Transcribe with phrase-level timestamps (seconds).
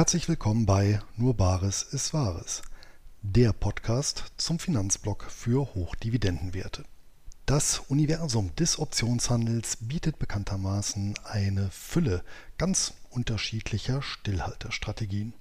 [0.00, 2.62] Herzlich willkommen bei Nur Bares ist Wahres,
[3.20, 6.84] der Podcast zum Finanzblock für Hochdividendenwerte.
[7.44, 12.24] Das Universum des Optionshandels bietet bekanntermaßen eine Fülle
[12.56, 15.34] ganz unterschiedlicher Stillhalterstrategien.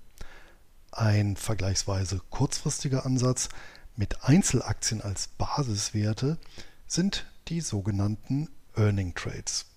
[0.92, 3.48] Ein vergleichsweise kurzfristiger Ansatz
[3.96, 6.37] mit Einzelaktien als Basiswerte
[6.86, 9.68] sind die sogenannten Earning Trades.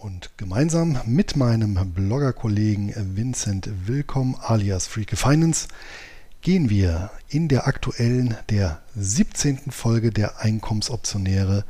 [0.00, 5.66] Und gemeinsam mit meinem Bloggerkollegen Vincent Willkomm alias Freaky Finance
[6.40, 9.72] gehen wir in der aktuellen, der 17.
[9.72, 11.64] Folge der Einkommensoptionäre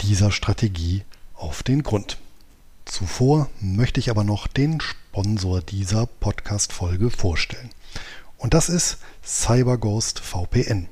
[0.00, 1.02] dieser Strategie
[1.34, 2.16] auf den Grund.
[2.86, 7.68] Zuvor möchte ich aber noch den Sponsor dieser Podcast-Folge vorstellen.
[8.38, 10.88] Und das ist CyberGhost VPN.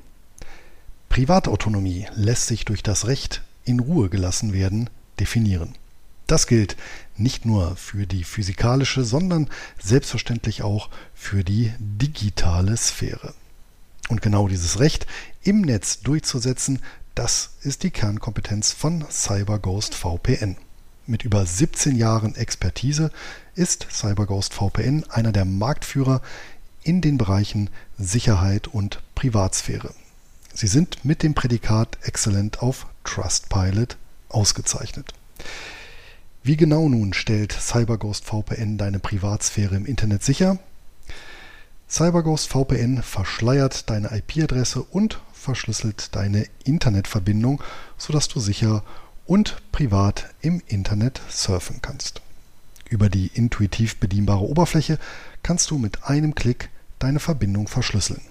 [1.09, 5.73] Privatautonomie lässt sich durch das Recht, in Ruhe gelassen werden, definieren.
[6.27, 6.75] Das gilt
[7.15, 9.49] nicht nur für die physikalische, sondern
[9.81, 13.33] selbstverständlich auch für die digitale Sphäre.
[14.09, 15.07] Und genau dieses Recht
[15.41, 16.79] im Netz durchzusetzen,
[17.15, 20.57] das ist die Kernkompetenz von CyberGhost VPN.
[21.07, 23.11] Mit über 17 Jahren Expertise
[23.55, 26.21] ist CyberGhost VPN einer der Marktführer
[26.83, 29.93] in den Bereichen Sicherheit und Privatsphäre.
[30.53, 33.97] Sie sind mit dem Prädikat Excellent auf Trustpilot
[34.29, 35.13] ausgezeichnet.
[36.43, 40.59] Wie genau nun stellt CyberGhost VPN deine Privatsphäre im Internet sicher?
[41.89, 47.61] CyberGhost VPN verschleiert deine IP-Adresse und verschlüsselt deine Internetverbindung,
[47.97, 48.83] sodass du sicher
[49.25, 52.21] und privat im Internet surfen kannst.
[52.89, 54.99] Über die intuitiv bedienbare Oberfläche
[55.43, 58.21] kannst du mit einem Klick deine Verbindung verschlüsseln.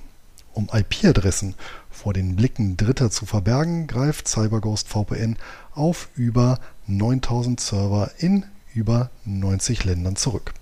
[0.57, 1.55] Um IP-Adressen
[1.91, 5.37] vor den Blicken Dritter zu verbergen, greift CyberGhost VPN
[5.75, 10.55] auf über 9000 Server in über 90 Ländern zurück.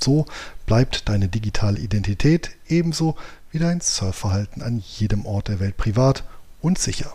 [0.00, 0.26] So
[0.66, 3.14] bleibt deine digitale Identität ebenso
[3.52, 6.24] wie dein Surfverhalten an jedem Ort der Welt privat
[6.60, 7.12] und sicher.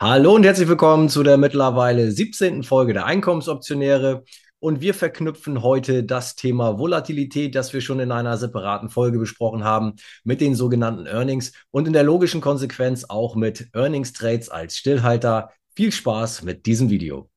[0.00, 2.62] Hallo und herzlich willkommen zu der mittlerweile 17.
[2.62, 4.24] Folge der Einkommensoptionäre.
[4.60, 9.62] Und wir verknüpfen heute das Thema Volatilität, das wir schon in einer separaten Folge besprochen
[9.62, 14.78] haben, mit den sogenannten Earnings und in der logischen Konsequenz auch mit Earnings Trades als
[14.78, 15.50] Stillhalter.
[15.74, 17.28] Viel Spaß mit diesem Video.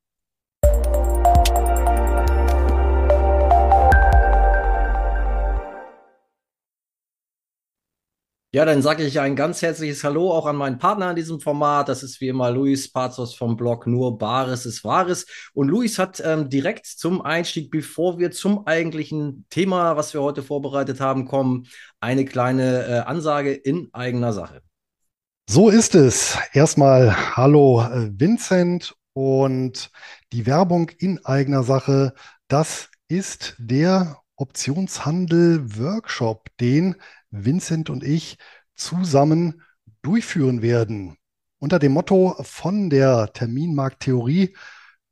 [8.55, 11.89] Ja, dann sage ich ein ganz herzliches Hallo auch an meinen Partner in diesem Format.
[11.89, 15.25] Das ist wie immer Luis Pazos vom Blog Nur Bares ist Wahres.
[15.53, 20.41] Und Luis hat ähm, direkt zum Einstieg, bevor wir zum eigentlichen Thema, was wir heute
[20.41, 21.67] vorbereitet haben, kommen,
[21.99, 24.61] eine kleine äh, Ansage in eigener Sache.
[25.49, 26.37] So ist es.
[26.53, 29.91] Erstmal Hallo äh, Vincent und
[30.31, 32.13] die Werbung in eigener Sache,
[32.47, 36.95] das ist der Optionshandel Workshop, den
[37.31, 38.37] Vincent und ich
[38.75, 39.61] zusammen
[40.01, 41.17] durchführen werden.
[41.59, 44.55] Unter dem Motto von der Terminmarkttheorie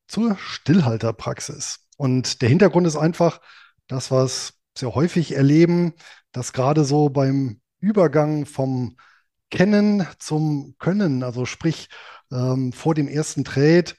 [0.07, 1.79] zur Stillhalterpraxis.
[1.97, 3.41] Und der Hintergrund ist einfach
[3.87, 5.93] das, was sehr häufig erleben,
[6.31, 8.97] dass gerade so beim Übergang vom
[9.51, 11.89] Kennen zum Können, also sprich
[12.31, 13.93] ähm, vor dem ersten Trade,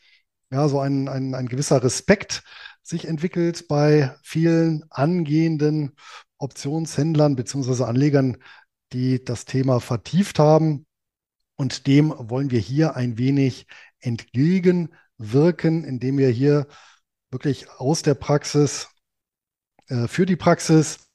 [0.51, 2.43] ja, so ein, ein, ein gewisser Respekt
[2.85, 5.97] sich entwickelt bei vielen angehenden
[6.39, 8.37] Optionshändlern beziehungsweise Anlegern,
[8.93, 10.87] die das Thema vertieft haben.
[11.57, 13.67] Und dem wollen wir hier ein wenig
[14.01, 16.67] entgegenwirken, indem wir hier
[17.31, 18.89] wirklich aus der Praxis
[19.89, 21.09] äh, für die Praxis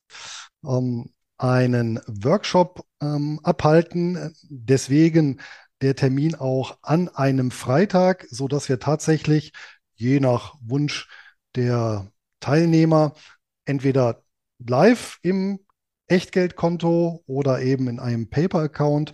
[0.65, 4.33] ähm, einen Workshop ähm, abhalten.
[4.50, 5.39] Deswegen
[5.81, 9.54] der Termin auch an einem Freitag, so dass wir tatsächlich
[9.95, 11.07] je nach Wunsch
[11.56, 13.13] der Teilnehmer
[13.66, 14.24] entweder
[14.60, 15.60] live im
[16.07, 19.13] Echtgeldkonto oder eben in einem Paper-Account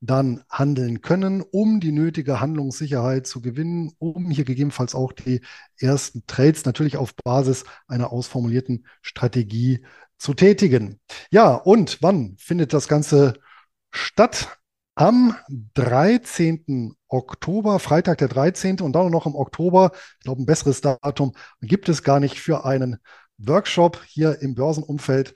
[0.00, 5.40] dann handeln können, um die nötige Handlungssicherheit zu gewinnen, um hier gegebenenfalls auch die
[5.78, 9.84] ersten Trades natürlich auf Basis einer ausformulierten Strategie
[10.18, 11.00] zu tätigen.
[11.30, 13.34] Ja, und wann findet das Ganze
[13.92, 14.58] statt?
[14.94, 15.34] Am
[15.74, 16.94] 13.
[17.08, 18.80] Oktober, Freitag der 13.
[18.80, 22.66] und dann noch im Oktober, ich glaube, ein besseres Datum gibt es gar nicht für
[22.66, 22.98] einen
[23.38, 25.34] Workshop hier im Börsenumfeld.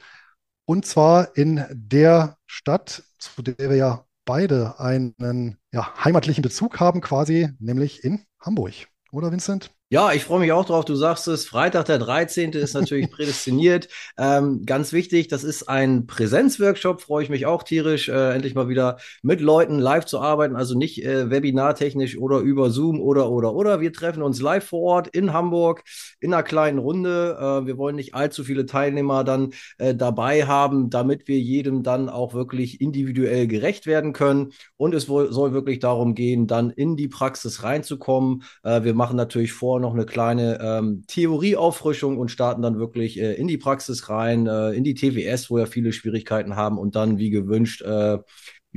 [0.66, 7.00] Und zwar in der Stadt, zu der wir ja beide einen ja, heimatlichen Bezug haben,
[7.00, 8.88] quasi, nämlich in Hamburg.
[9.10, 9.70] Oder Vincent?
[9.88, 10.84] Ja, ich freue mich auch drauf.
[10.84, 12.50] Du sagst es, Freitag der 13.
[12.54, 13.88] ist natürlich prädestiniert.
[14.18, 18.68] Ähm, ganz wichtig, das ist ein Präsenzworkshop, freue ich mich auch tierisch, äh, endlich mal
[18.68, 23.54] wieder mit Leuten live zu arbeiten, also nicht äh, webinartechnisch oder über Zoom oder oder
[23.54, 23.80] oder.
[23.80, 25.82] Wir treffen uns live vor Ort in Hamburg
[26.20, 27.36] in einer kleinen Runde.
[27.38, 32.08] Äh, wir wollen nicht allzu viele Teilnehmer dann äh, dabei haben, damit wir jedem dann
[32.08, 34.52] auch wirklich individuell gerecht werden können.
[34.78, 38.44] Und es soll wirklich darum gehen, dann in die Praxis reinzukommen.
[38.62, 43.34] Äh, wir machen natürlich vor noch eine kleine ähm, Theorieauffrischung und starten dann wirklich äh,
[43.34, 47.18] in die Praxis rein, äh, in die TWS, wo ja viele Schwierigkeiten haben und dann
[47.18, 48.18] wie gewünscht, äh,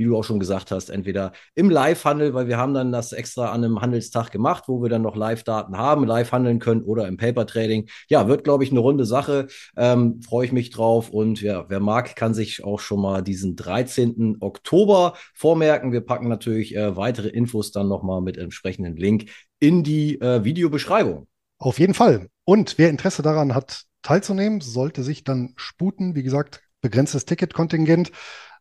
[0.00, 3.50] wie du auch schon gesagt hast, entweder im Live-Handel, weil wir haben dann das extra
[3.50, 7.18] an einem Handelstag gemacht, wo wir dann noch Live-Daten haben, live handeln können oder im
[7.18, 7.86] Paper-Trading.
[8.08, 9.48] Ja, wird, glaube ich, eine runde Sache.
[9.76, 11.10] Ähm, Freue ich mich drauf.
[11.10, 14.38] Und ja, wer mag, kann sich auch schon mal diesen 13.
[14.40, 15.92] Oktober vormerken.
[15.92, 19.26] Wir packen natürlich äh, weitere Infos dann nochmal mit entsprechenden Link
[19.60, 21.28] in die äh, Videobeschreibung.
[21.58, 22.28] Auf jeden Fall.
[22.44, 26.14] Und wer Interesse daran hat, teilzunehmen, sollte sich dann sputen.
[26.14, 28.10] Wie gesagt, begrenztes Ticketkontingent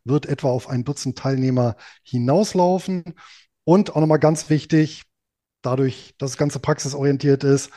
[0.04, 3.16] wird etwa auf ein Dutzend Teilnehmer hinauslaufen.
[3.64, 5.04] Und auch nochmal ganz wichtig,
[5.62, 7.72] dadurch, dass das Ganze praxisorientiert ist,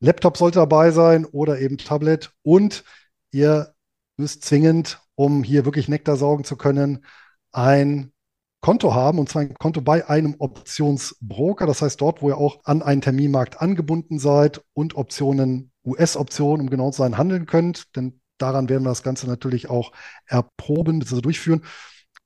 [0.00, 2.32] Laptop sollte dabei sein oder eben Tablet.
[2.42, 2.84] Und
[3.32, 3.74] ihr
[4.16, 7.04] müsst zwingend, um hier wirklich Nektar saugen zu können,
[7.50, 8.12] ein
[8.60, 11.66] Konto haben, und zwar ein Konto bei einem Optionsbroker.
[11.66, 16.70] Das heißt, dort, wo ihr auch an einen Terminmarkt angebunden seid und Optionen, US-Optionen, um
[16.70, 17.94] genau zu sein, handeln könnt.
[17.96, 19.92] Denn daran werden wir das Ganze natürlich auch
[20.26, 21.20] erproben, bzw.
[21.20, 21.62] durchführen.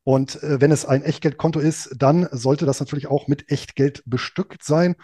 [0.05, 4.64] Und äh, wenn es ein Echtgeldkonto ist, dann sollte das natürlich auch mit Echtgeld bestückt
[4.64, 4.96] sein.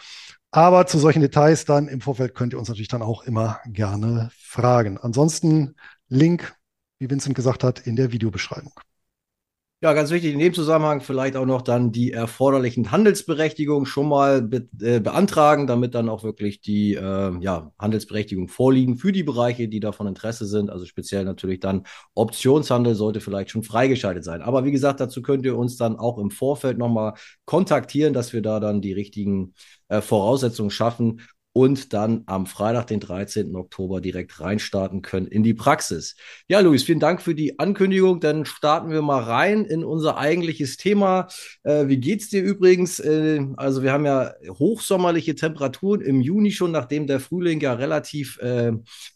[0.50, 4.30] Aber zu solchen Details dann im Vorfeld könnt ihr uns natürlich dann auch immer gerne
[4.38, 4.98] fragen.
[4.98, 5.76] Ansonsten
[6.08, 6.54] Link,
[6.98, 8.72] wie Vincent gesagt hat, in der Videobeschreibung.
[9.80, 14.42] Ja, ganz wichtig in dem Zusammenhang vielleicht auch noch dann die erforderlichen Handelsberechtigungen schon mal
[14.42, 19.68] be äh, beantragen, damit dann auch wirklich die äh, ja, Handelsberechtigungen vorliegen für die Bereiche,
[19.68, 20.68] die da von Interesse sind.
[20.68, 21.84] Also speziell natürlich dann
[22.14, 24.42] Optionshandel sollte vielleicht schon freigeschaltet sein.
[24.42, 27.14] Aber wie gesagt, dazu könnt ihr uns dann auch im Vorfeld nochmal
[27.44, 29.54] kontaktieren, dass wir da dann die richtigen
[29.86, 31.20] äh, Voraussetzungen schaffen
[31.58, 33.56] und dann am Freitag, den 13.
[33.56, 36.14] Oktober, direkt reinstarten können in die Praxis.
[36.46, 38.20] Ja, Luis, vielen Dank für die Ankündigung.
[38.20, 41.26] Dann starten wir mal rein in unser eigentliches Thema.
[41.64, 43.00] Äh, wie geht's dir übrigens?
[43.00, 48.38] Äh, also, wir haben ja hochsommerliche Temperaturen im Juni schon, nachdem der Frühling ja relativ
[48.38, 48.70] äh,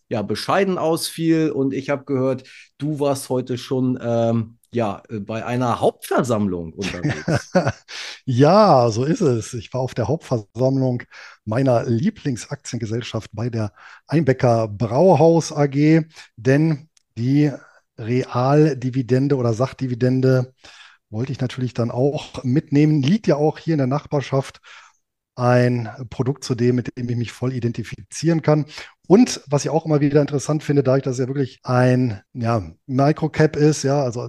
[0.08, 1.52] ja, bescheiden ausfiel.
[1.52, 2.42] Und ich habe gehört,
[2.76, 7.52] du warst heute schon ähm, ja, äh, bei einer Hauptversammlung unterwegs.
[8.24, 9.54] ja, so ist es.
[9.54, 11.02] Ich war auf der Hauptversammlung
[11.44, 13.72] meiner Lieblingsaktiengesellschaft bei der
[14.06, 16.04] Einbecker Brauhaus AG,
[16.36, 17.52] denn die
[17.98, 20.54] Realdividende oder Sachdividende
[21.10, 23.02] wollte ich natürlich dann auch mitnehmen.
[23.02, 24.60] Liegt ja auch hier in der Nachbarschaft
[25.34, 28.66] ein Produkt zu dem, mit dem ich mich voll identifizieren kann.
[29.08, 32.62] Und was ich auch immer wieder interessant finde, dadurch, dass es ja wirklich ein ja,
[32.86, 34.28] Microcap ist, ja, also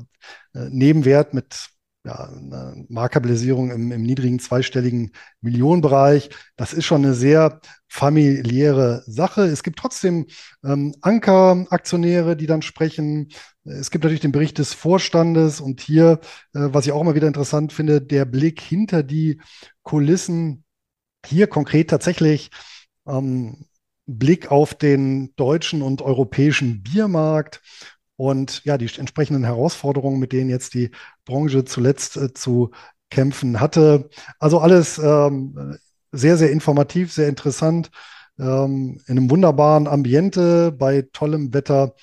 [0.54, 1.70] äh, Nebenwert mit
[2.06, 6.30] ja, einer Marktkapitalisierung im, im niedrigen zweistelligen Millionenbereich.
[6.58, 9.44] Das ist schon eine sehr familiäre Sache.
[9.44, 10.26] Es gibt trotzdem
[10.66, 13.30] ähm, Ankeraktionäre, die dann sprechen.
[13.64, 16.20] Es gibt natürlich den Bericht des Vorstandes und hier,
[16.54, 19.40] äh, was ich auch immer wieder interessant finde, der Blick hinter die
[19.84, 20.66] Kulissen.
[21.26, 22.50] Hier konkret tatsächlich
[23.08, 23.66] ähm,
[24.06, 27.62] Blick auf den deutschen und europäischen Biermarkt
[28.16, 30.92] und ja, die entsprechenden Herausforderungen, mit denen jetzt die
[31.26, 32.72] Branche zuletzt äh, zu
[33.10, 34.10] kämpfen hatte.
[34.40, 35.78] Also alles ähm,
[36.12, 37.92] sehr, sehr informativ, sehr interessant,
[38.40, 41.96] ähm, in einem wunderbaren Ambiente, bei tollem Wetter.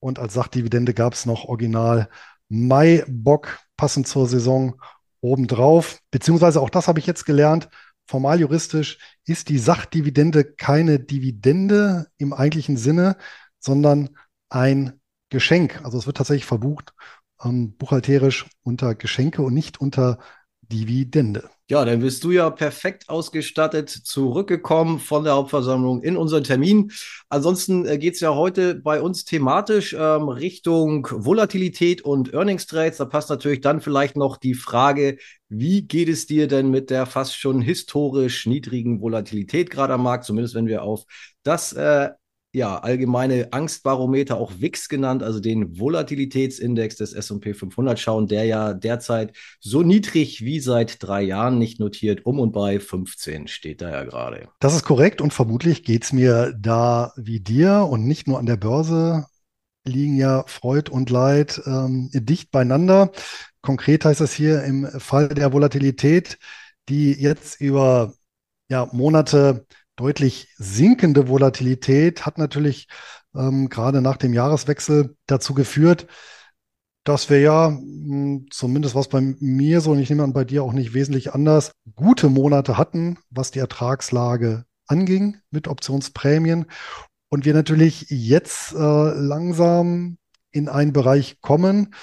[0.00, 2.08] Und als Sachdividende gab es noch Original
[2.48, 4.80] Maibock, passend zur Saison
[5.20, 5.98] obendrauf.
[6.10, 7.68] Beziehungsweise auch das habe ich jetzt gelernt.
[8.06, 13.16] Formal juristisch ist die Sachdividende keine Dividende im eigentlichen Sinne,
[13.58, 14.10] sondern
[14.48, 15.80] ein Geschenk.
[15.84, 16.94] Also es wird tatsächlich verbucht
[17.44, 20.18] ähm, buchhalterisch unter Geschenke und nicht unter
[20.68, 21.50] Dividende.
[21.70, 26.92] Ja, dann bist du ja perfekt ausgestattet zurückgekommen von der Hauptversammlung in unseren Termin.
[27.30, 32.98] Ansonsten äh, geht es ja heute bei uns thematisch ähm, Richtung Volatilität und Earnings Trades.
[32.98, 35.16] Da passt natürlich dann vielleicht noch die Frage,
[35.48, 40.24] wie geht es dir denn mit der fast schon historisch niedrigen Volatilität gerade am Markt,
[40.24, 41.04] zumindest wenn wir auf
[41.44, 42.10] das äh,
[42.54, 48.74] ja, allgemeine Angstbarometer, auch WIX genannt, also den Volatilitätsindex des S&P 500 schauen, der ja
[48.74, 53.90] derzeit so niedrig wie seit drei Jahren nicht notiert, um und bei 15 steht da
[53.90, 54.48] ja gerade.
[54.60, 58.46] Das ist korrekt und vermutlich geht es mir da wie dir und nicht nur an
[58.46, 59.26] der Börse
[59.84, 63.10] liegen ja Freud und Leid ähm, dicht beieinander.
[63.62, 66.38] Konkret heißt das hier im Fall der Volatilität,
[66.88, 68.14] die jetzt über
[68.68, 72.88] ja, Monate deutlich sinkende Volatilität hat natürlich
[73.34, 76.06] ähm, gerade nach dem Jahreswechsel dazu geführt,
[77.04, 80.62] dass wir ja, hm, zumindest was bei mir so, und ich nehme an bei dir
[80.62, 86.66] auch nicht wesentlich anders, gute Monate hatten, was die Ertragslage anging mit Optionsprämien.
[87.28, 90.18] Und wir natürlich jetzt äh, langsam
[90.50, 91.94] in einen Bereich kommen,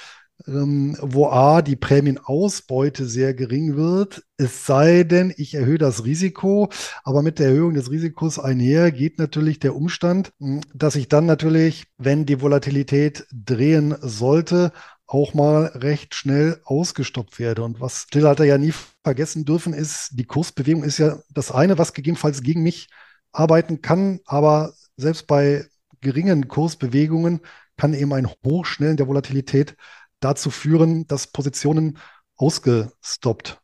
[0.45, 6.69] wo A, die Prämienausbeute sehr gering wird, es sei denn, ich erhöhe das Risiko,
[7.03, 11.25] aber mit der Erhöhung des Risikos einher geht natürlich der Umstand, hm, dass ich dann
[11.25, 14.71] natürlich, wenn die Volatilität drehen sollte,
[15.05, 17.63] auch mal recht schnell ausgestoppt werde.
[17.63, 21.93] Und was Stillhalter ja nie vergessen dürfen, ist, die Kursbewegung ist ja das eine, was
[21.93, 22.89] gegebenenfalls gegen mich
[23.33, 25.65] arbeiten kann, aber selbst bei
[25.99, 27.41] geringen Kursbewegungen
[27.77, 29.75] kann eben ein Hochschnellen der Volatilität
[30.21, 31.97] dazu führen, dass Positionen
[32.37, 33.59] ausgestoppt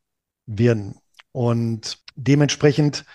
[0.46, 1.00] werden.
[1.32, 3.06] Und dementsprechend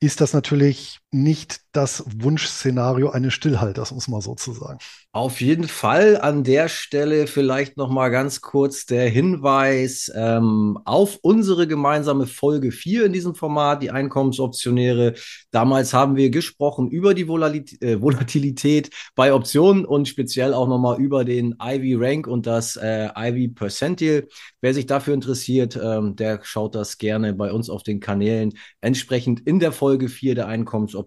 [0.00, 4.78] ist das natürlich nicht das Wunschszenario eines Stillhalters, muss man so zu sagen.
[5.12, 11.18] Auf jeden Fall an der Stelle vielleicht noch mal ganz kurz der Hinweis ähm, auf
[11.20, 15.14] unsere gemeinsame Folge 4 in diesem Format, die Einkommensoptionäre.
[15.50, 20.78] Damals haben wir gesprochen über die Volatilität, äh, Volatilität bei Optionen und speziell auch noch
[20.78, 24.28] mal über den Ivy Rank und das äh, Ivy Percentile.
[24.62, 29.40] Wer sich dafür interessiert, ähm, der schaut das gerne bei uns auf den Kanälen entsprechend
[29.46, 31.01] in der Folge 4 der Einkommensoptionäre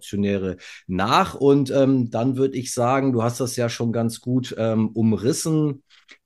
[0.87, 1.35] nach.
[1.35, 5.83] Und ähm, dann würde ich sagen, du hast das ja schon ganz gut ähm, umrissen.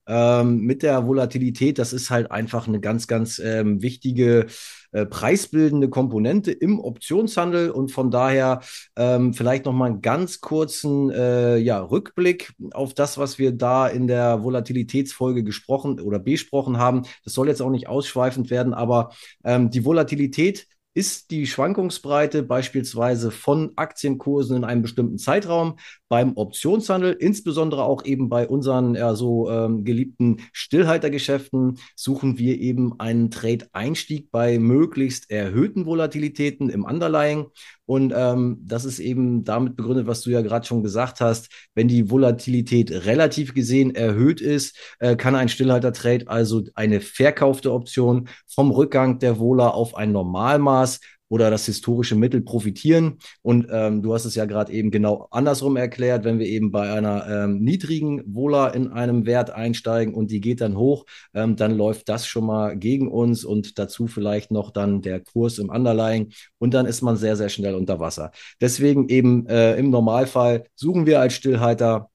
[0.10, 4.48] Ähm, mit der Volatilität, das ist halt einfach eine ganz, ganz ähm, wichtige
[4.92, 8.62] äh, preisbildende Komponente im Optionshandel und von daher
[8.96, 13.88] ähm, vielleicht noch mal einen ganz kurzen äh, ja, Rückblick auf das, was wir da
[13.88, 17.04] in der Volatilitätsfolge gesprochen oder besprochen haben.
[17.24, 19.12] Das soll jetzt auch nicht ausschweifend werden, aber
[19.44, 25.78] ähm, die Volatilität ist die Schwankungsbreite beispielsweise von Aktienkursen in einem bestimmten Zeitraum
[26.10, 33.00] beim Optionshandel, insbesondere auch eben bei unseren ja, so ähm, geliebten Stillhaltergeschäften, suchen wir eben
[33.00, 37.46] einen Trade-Einstieg bei möglichst erhöhten Volatilitäten im Underlying.
[37.86, 41.50] Und ähm, das ist eben damit begründet, was du ja gerade schon gesagt hast.
[41.74, 48.30] Wenn die Volatilität relativ gesehen erhöht ist, äh, kann ein Stillhalter-Trade also eine verkaufte Option
[48.48, 51.00] vom Rückgang der Vola auf ein Normalmaß Maß
[51.32, 53.20] oder das historische Mittel profitieren.
[53.42, 56.92] Und ähm, du hast es ja gerade eben genau andersrum erklärt, wenn wir eben bei
[56.92, 61.06] einer ähm, niedrigen Vola in einem Wert einsteigen und die geht dann hoch,
[61.36, 65.60] ähm, dann läuft das schon mal gegen uns und dazu vielleicht noch dann der Kurs
[65.60, 68.32] im Underlying und dann ist man sehr, sehr schnell unter Wasser.
[68.60, 72.10] Deswegen eben äh, im Normalfall suchen wir als Stillhalter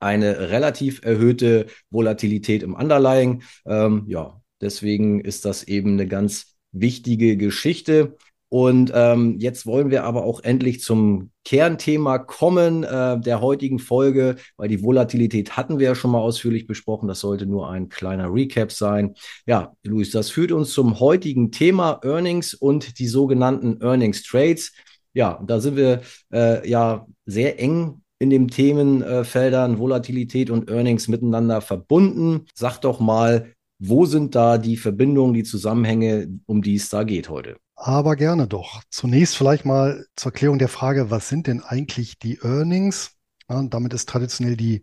[0.00, 3.42] eine relativ erhöhte Volatilität im Underlying.
[3.66, 8.16] Ähm, ja, deswegen ist das eben eine ganz wichtige Geschichte.
[8.50, 14.36] Und ähm, jetzt wollen wir aber auch endlich zum Kernthema kommen äh, der heutigen Folge,
[14.56, 17.08] weil die Volatilität hatten wir ja schon mal ausführlich besprochen.
[17.08, 19.14] Das sollte nur ein kleiner Recap sein.
[19.46, 24.72] Ja, Luis, das führt uns zum heutigen Thema Earnings und die sogenannten Earnings Trades.
[25.12, 26.00] Ja, da sind wir
[26.32, 32.46] äh, ja sehr eng in den Themenfeldern Volatilität und Earnings miteinander verbunden.
[32.54, 37.28] Sag doch mal, wo sind da die Verbindungen, die Zusammenhänge, um die es da geht
[37.28, 37.58] heute?
[37.76, 38.82] Aber gerne doch.
[38.90, 43.12] Zunächst vielleicht mal zur Erklärung der Frage, was sind denn eigentlich die Earnings?
[43.48, 44.82] Ja, damit ist traditionell die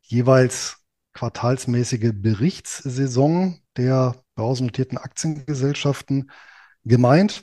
[0.00, 0.78] jeweils
[1.12, 6.30] quartalsmäßige Berichtssaison der börsennotierten Aktiengesellschaften
[6.84, 7.42] gemeint.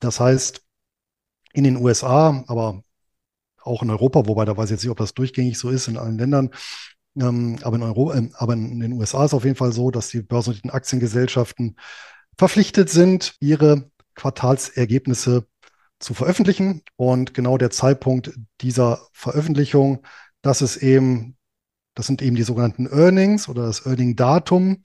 [0.00, 0.62] Das heißt,
[1.52, 2.82] in den USA, aber
[3.62, 5.98] auch in Europa, wobei da weiß ich jetzt nicht, ob das durchgängig so ist in
[5.98, 6.50] allen Ländern,
[7.20, 9.90] ähm, aber, in Euro, äh, aber in den USA ist es auf jeden Fall so,
[9.90, 11.76] dass die börsennotierten Aktiengesellschaften
[12.38, 15.46] verpflichtet sind, ihre Quartalsergebnisse
[15.98, 16.82] zu veröffentlichen.
[16.96, 20.04] Und genau der Zeitpunkt dieser Veröffentlichung,
[20.42, 21.36] das ist eben,
[21.94, 24.82] das sind eben die sogenannten Earnings oder das Earning-Datum.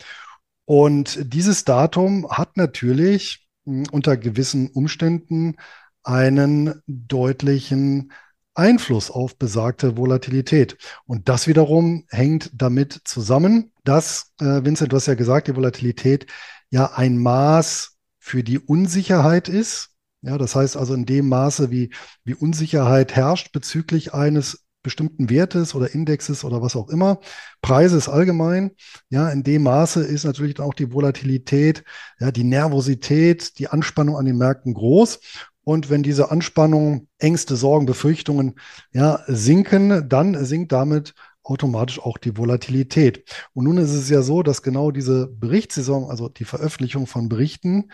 [0.65, 5.55] Und dieses Datum hat natürlich hm, unter gewissen Umständen
[6.03, 8.11] einen deutlichen
[8.57, 10.77] Einfluss auf besagte Volatilität.
[11.05, 16.27] Und das wiederum hängt damit zusammen, dass, äh, Vincent, du hast ja gesagt, die Volatilität
[16.69, 19.89] ja ein Maß für die Unsicherheit ist.
[20.21, 21.91] Ja, das heißt also in dem Maße, wie,
[22.23, 27.19] wie Unsicherheit herrscht bezüglich eines bestimmten Wertes oder Indexes oder was auch immer.
[27.61, 28.71] Preise ist allgemein.
[29.09, 31.83] Ja, in dem Maße ist natürlich dann auch die Volatilität,
[32.19, 35.19] ja, die Nervosität, die Anspannung an den Märkten groß.
[35.67, 38.55] Und wenn diese Anspannung, Ängste, Sorgen, Befürchtungen
[38.93, 43.25] ja, sinken, dann sinkt damit automatisch auch die Volatilität.
[43.53, 47.91] Und nun ist es ja so, dass genau diese Berichtssaison, also die Veröffentlichung von Berichten,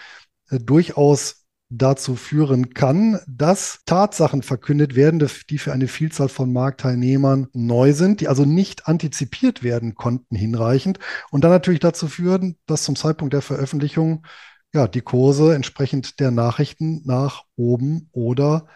[0.51, 7.47] äh, durchaus dazu führen kann, dass Tatsachen verkündet werden, die für eine Vielzahl von Marktteilnehmern
[7.53, 10.99] neu sind, die also nicht antizipiert werden konnten hinreichend
[11.31, 14.23] und dann natürlich dazu führen, dass zum Zeitpunkt der Veröffentlichung
[14.73, 18.67] ja, die Kurse entsprechend der Nachrichten nach oben oder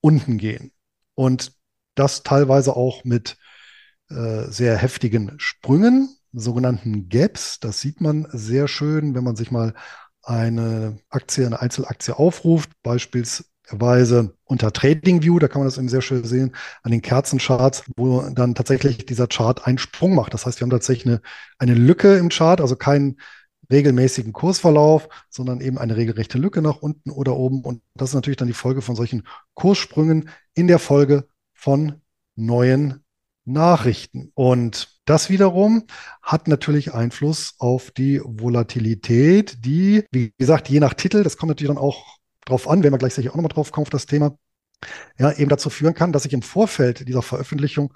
[0.00, 0.72] unten gehen.
[1.14, 1.52] Und
[1.94, 3.36] das teilweise auch mit
[4.10, 7.60] äh, sehr heftigen Sprüngen, sogenannten Gaps.
[7.60, 9.74] Das sieht man sehr schön, wenn man sich mal
[10.22, 16.24] eine Aktie, eine Einzelaktie aufruft, beispielsweise unter TradingView, da kann man das eben sehr schön
[16.24, 20.34] sehen, an den Kerzencharts, wo dann tatsächlich dieser Chart einen Sprung macht.
[20.34, 21.22] Das heißt, wir haben tatsächlich eine,
[21.58, 23.16] eine Lücke im Chart, also kein
[23.70, 27.62] regelmäßigen Kursverlauf, sondern eben eine regelrechte Lücke nach unten oder oben.
[27.62, 32.00] Und das ist natürlich dann die Folge von solchen Kurssprüngen in der Folge von
[32.34, 33.04] neuen
[33.44, 34.30] Nachrichten.
[34.34, 35.84] Und das wiederum
[36.22, 41.74] hat natürlich Einfluss auf die Volatilität, die, wie gesagt, je nach Titel, das kommt natürlich
[41.74, 44.36] dann auch drauf an, werden wir gleich sicher auch nochmal drauf kommen auf das Thema,
[45.18, 47.92] ja, eben dazu führen kann, dass sich im Vorfeld dieser Veröffentlichung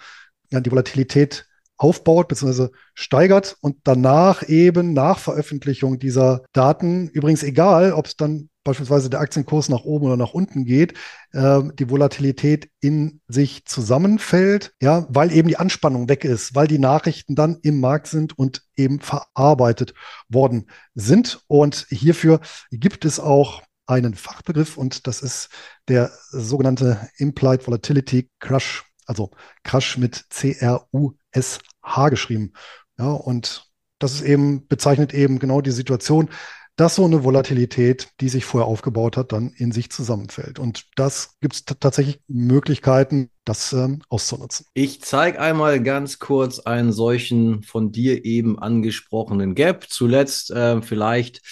[0.50, 1.46] ja, die Volatilität
[1.83, 2.68] aufbaut bzw.
[2.95, 9.18] steigert und danach eben nach Veröffentlichung dieser Daten, übrigens egal, ob es dann beispielsweise der
[9.18, 10.95] Aktienkurs nach oben oder nach unten geht,
[11.33, 16.79] äh, die Volatilität in sich zusammenfällt, ja, weil eben die Anspannung weg ist, weil die
[16.79, 19.95] Nachrichten dann im Markt sind und eben verarbeitet
[20.29, 21.40] worden sind.
[21.49, 22.40] Und hierfür
[22.71, 25.49] gibt es auch einen Fachbegriff und das ist
[25.88, 29.33] der sogenannte Implied Volatility Crush, also
[29.64, 32.53] Crush mit C-R-U SH geschrieben.
[32.99, 36.29] Ja, und das ist eben, bezeichnet eben genau die Situation,
[36.77, 40.59] dass so eine Volatilität, die sich vorher aufgebaut hat, dann in sich zusammenfällt.
[40.59, 44.66] Und das gibt es tatsächlich Möglichkeiten, das ähm, auszunutzen.
[44.73, 49.87] Ich zeige einmal ganz kurz einen solchen von dir eben angesprochenen Gap.
[49.88, 51.42] Zuletzt äh, vielleicht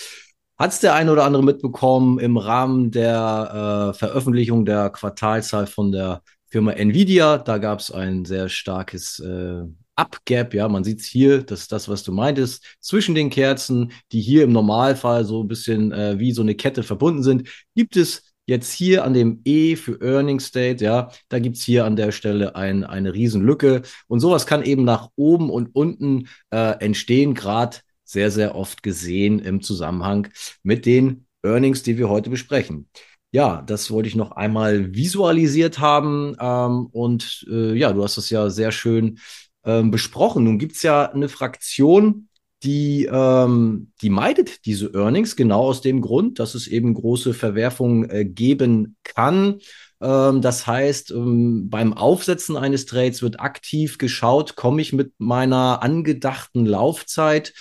[0.58, 5.92] hat es der eine oder andere mitbekommen im Rahmen der äh, Veröffentlichung der Quartalzahl von
[5.92, 7.38] der Firma Nvidia.
[7.38, 9.62] Da gab es ein sehr starkes äh,
[9.94, 10.54] Up-Gap.
[10.54, 14.20] Ja, man sieht es hier, das ist das, was du meintest, zwischen den Kerzen, die
[14.20, 18.22] hier im Normalfall so ein bisschen äh, wie so eine Kette verbunden sind, gibt es
[18.46, 22.10] jetzt hier an dem E für Earning State, ja, da gibt es hier an der
[22.10, 23.82] Stelle ein, eine Riesenlücke.
[24.08, 29.38] Und sowas kann eben nach oben und unten äh, entstehen, gerade sehr, sehr oft gesehen
[29.38, 30.28] im Zusammenhang
[30.64, 32.88] mit den Earnings, die wir heute besprechen
[33.32, 36.36] ja, das wollte ich noch einmal visualisiert haben.
[36.40, 39.18] Ähm, und äh, ja, du hast das ja sehr schön
[39.64, 40.44] ähm, besprochen.
[40.44, 42.28] Nun gibt es ja eine Fraktion,
[42.62, 48.10] die, ähm, die meidet diese Earnings, genau aus dem Grund, dass es eben große Verwerfungen
[48.10, 49.60] äh, geben kann.
[50.00, 55.82] Ähm, das heißt, ähm, beim Aufsetzen eines Trades wird aktiv geschaut, komme ich mit meiner
[55.82, 57.54] angedachten Laufzeit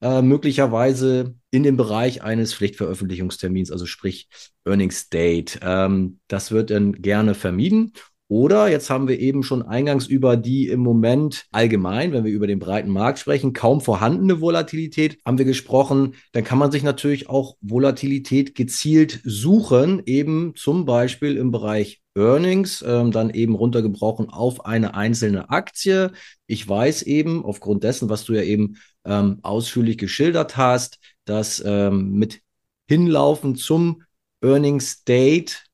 [0.00, 4.28] äh, möglicherweise in den Bereich eines Pflichtveröffentlichungstermins, also sprich
[4.64, 5.60] Earnings Date.
[5.62, 7.92] Ähm, das wird dann gerne vermieden.
[8.26, 12.48] Oder jetzt haben wir eben schon eingangs über die im Moment allgemein, wenn wir über
[12.48, 16.14] den breiten Markt sprechen, kaum vorhandene Volatilität haben wir gesprochen.
[16.32, 22.82] Dann kann man sich natürlich auch Volatilität gezielt suchen, eben zum Beispiel im Bereich Earnings,
[22.86, 26.10] ähm, dann eben runtergebrochen auf eine einzelne Aktie.
[26.46, 32.12] Ich weiß eben aufgrund dessen, was du ja eben ähm, ausführlich geschildert hast, dass ähm,
[32.12, 32.40] mit
[32.86, 34.02] Hinlaufen zum
[34.42, 35.64] Earnings Date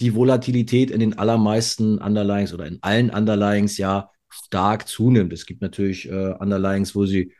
[0.00, 5.32] die Volatilität in den allermeisten Underlyings oder in allen Underlyings ja stark zunimmt.
[5.32, 7.32] Es gibt natürlich äh, Underlyings, wo sie,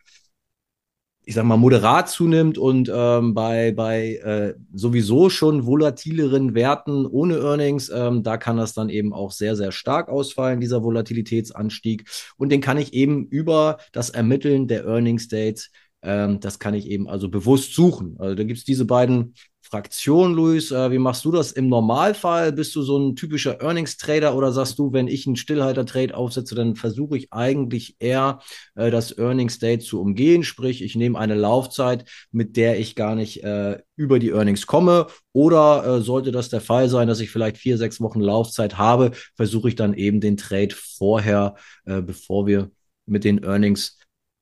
[1.24, 7.36] ich sag mal, moderat zunimmt und ähm, bei, bei äh, sowieso schon volatileren Werten ohne
[7.36, 12.08] Earnings, ähm, da kann das dann eben auch sehr, sehr stark ausfallen, dieser Volatilitätsanstieg.
[12.38, 15.70] Und den kann ich eben über das Ermitteln der Earnings Dates
[16.02, 18.16] Ähm, das kann ich eben also bewusst suchen.
[18.18, 19.34] Also da gibt es diese beiden
[19.68, 20.70] Fraktionen, Luis.
[20.70, 22.52] Äh, wie machst du das im Normalfall?
[22.52, 26.74] Bist du so ein typischer Earnings-Trader oder sagst du, wenn ich einen Stillhalter-Trade aufsetze, dann
[26.74, 28.40] versuche ich eigentlich eher
[28.76, 30.42] äh, das Earnings-Date zu umgehen?
[30.42, 35.08] Sprich, ich nehme eine Laufzeit, mit der ich gar nicht äh, über die Earnings komme.
[35.32, 39.10] Oder äh, sollte das der Fall sein, dass ich vielleicht vier, sechs Wochen Laufzeit habe,
[39.36, 42.70] versuche ich dann eben den Trade vorher, äh, bevor wir
[43.04, 43.97] mit den Earnings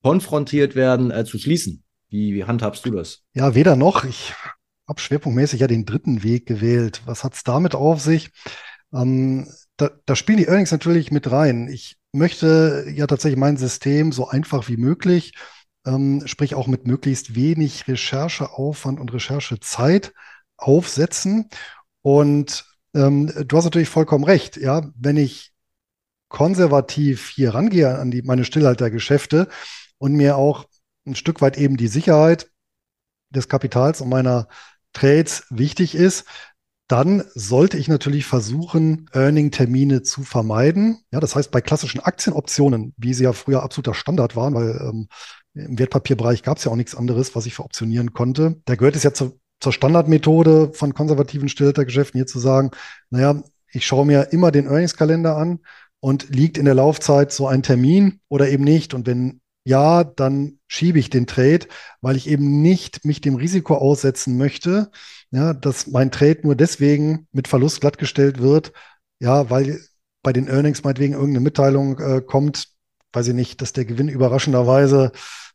[0.06, 1.82] konfrontiert werden, äh, zu schließen.
[2.08, 3.24] Wie, wie handhabst du das?
[3.34, 4.04] Ja, weder noch.
[4.04, 4.34] Ich
[4.86, 7.02] habe schwerpunktmäßig ja den dritten Weg gewählt.
[7.06, 8.30] Was hat es damit auf sich?
[8.94, 11.66] Ähm, da, da spielen die Earnings natürlich mit rein.
[11.66, 15.32] Ich möchte ja tatsächlich mein System so einfach wie möglich,
[15.84, 20.12] ähm, sprich auch mit möglichst wenig Rechercheaufwand und Recherchezeit
[20.56, 21.48] aufsetzen.
[22.02, 22.64] Und
[22.94, 24.56] ähm, du hast natürlich vollkommen recht.
[24.56, 25.50] Ja, wenn ich
[26.28, 29.48] konservativ hier rangehe an die, meine Stillhaltergeschäfte,
[29.98, 30.66] und mir auch
[31.06, 32.50] ein Stück weit eben die Sicherheit
[33.30, 34.48] des Kapitals und meiner
[34.92, 36.24] Trades wichtig ist,
[36.88, 40.98] dann sollte ich natürlich versuchen, Earning-Termine zu vermeiden.
[41.10, 45.08] Ja, das heißt, bei klassischen Aktienoptionen, wie sie ja früher absoluter Standard waren, weil ähm,
[45.54, 48.60] im Wertpapierbereich gab es ja auch nichts anderes, was ich veroptionieren konnte.
[48.66, 52.70] Da gehört es ja zu, zur Standardmethode von konservativen Stillhaltergeschäften hier zu sagen,
[53.10, 55.60] naja, ich schaue mir immer den Earnings-Kalender an
[55.98, 58.94] und liegt in der Laufzeit so ein Termin oder eben nicht.
[58.94, 61.66] Und wenn ja, dann schiebe ich den Trade,
[62.00, 64.92] weil ich eben nicht mich dem Risiko aussetzen möchte,
[65.32, 68.72] ja, dass mein Trade nur deswegen mit Verlust glattgestellt wird,
[69.18, 69.80] ja, weil
[70.22, 72.68] bei den Earnings meinetwegen irgendeine Mitteilung äh, kommt,
[73.12, 75.10] weiß ich nicht, dass der Gewinn überraschenderweise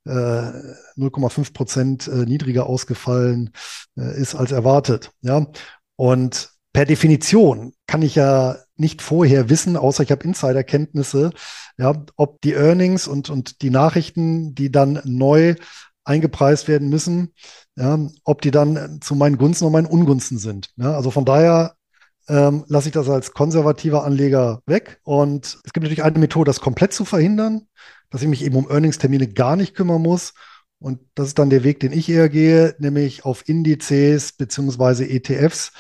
[0.06, 3.52] äh, 0,5 Prozent äh, niedriger ausgefallen
[3.98, 5.12] äh, ist als erwartet.
[5.22, 5.48] Ja,
[5.96, 11.32] und per Definition kann ich ja nicht vorher wissen, außer ich habe Insiderkenntnisse,
[11.78, 15.56] ja, ob die Earnings und, und die Nachrichten, die dann neu
[16.04, 17.34] eingepreist werden müssen,
[17.78, 20.72] ja, ob die dann zu meinen Gunsten oder meinen Ungunsten sind.
[20.76, 21.76] Ja, also von daher
[22.28, 25.00] ähm, lasse ich das als konservativer Anleger weg.
[25.04, 27.68] Und es gibt natürlich eine Methode, das komplett zu verhindern,
[28.10, 30.34] dass ich mich eben um Earnings-Termine gar nicht kümmern muss.
[30.80, 35.72] Und das ist dann der Weg, den ich eher gehe, nämlich auf Indizes beziehungsweise ETFs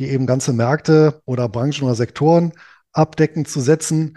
[0.00, 2.52] die eben ganze Märkte oder Branchen oder Sektoren
[2.92, 4.16] abdecken zu setzen,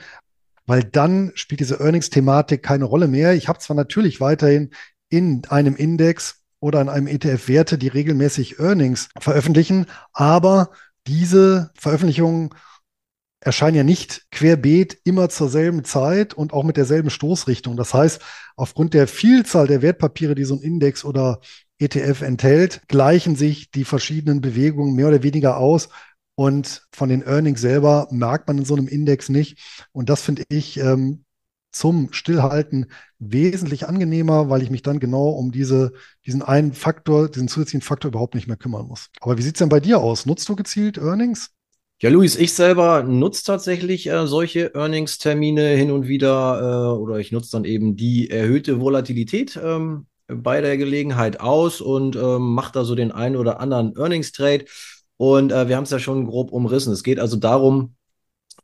[0.66, 3.34] weil dann spielt diese Earnings-Thematik keine Rolle mehr.
[3.34, 4.72] Ich habe zwar natürlich weiterhin
[5.10, 10.72] in einem Index oder in einem ETF Werte, die regelmäßig Earnings veröffentlichen, aber
[11.06, 12.52] diese Veröffentlichungen
[13.42, 17.76] erscheinen ja nicht querbeet immer zur selben Zeit und auch mit derselben Stoßrichtung.
[17.76, 18.22] Das heißt,
[18.56, 21.42] aufgrund der Vielzahl der Wertpapiere, die so ein Index oder
[21.80, 25.90] ETF enthält, gleichen sich die verschiedenen Bewegungen mehr oder weniger aus.
[26.36, 29.60] Und von den Earnings selber merkt man in so einem Index nicht.
[29.92, 31.26] Und das finde ich ähm,
[31.72, 32.88] zum Stillhalten
[33.20, 35.94] wesentlich angenehmer, weil ich mich dann genau um diese,
[36.26, 39.10] diesen einen Faktor, diesen zusätzlichen Faktor überhaupt nicht mehr kümmern muss.
[39.20, 40.26] Aber wie sieht es denn bei dir aus?
[40.26, 41.52] Nutzt du gezielt Earnings?
[42.02, 47.32] Ja, Luis, ich selber nutze tatsächlich äh, solche Earnings-Termine hin und wieder äh, oder ich
[47.32, 52.84] nutze dann eben die erhöhte Volatilität ähm, bei der Gelegenheit aus und ähm, macht da
[52.84, 54.66] so den einen oder anderen Earnings-Trade.
[55.18, 56.94] Und äh, wir haben es ja schon grob umrissen.
[56.94, 57.96] Es geht also darum,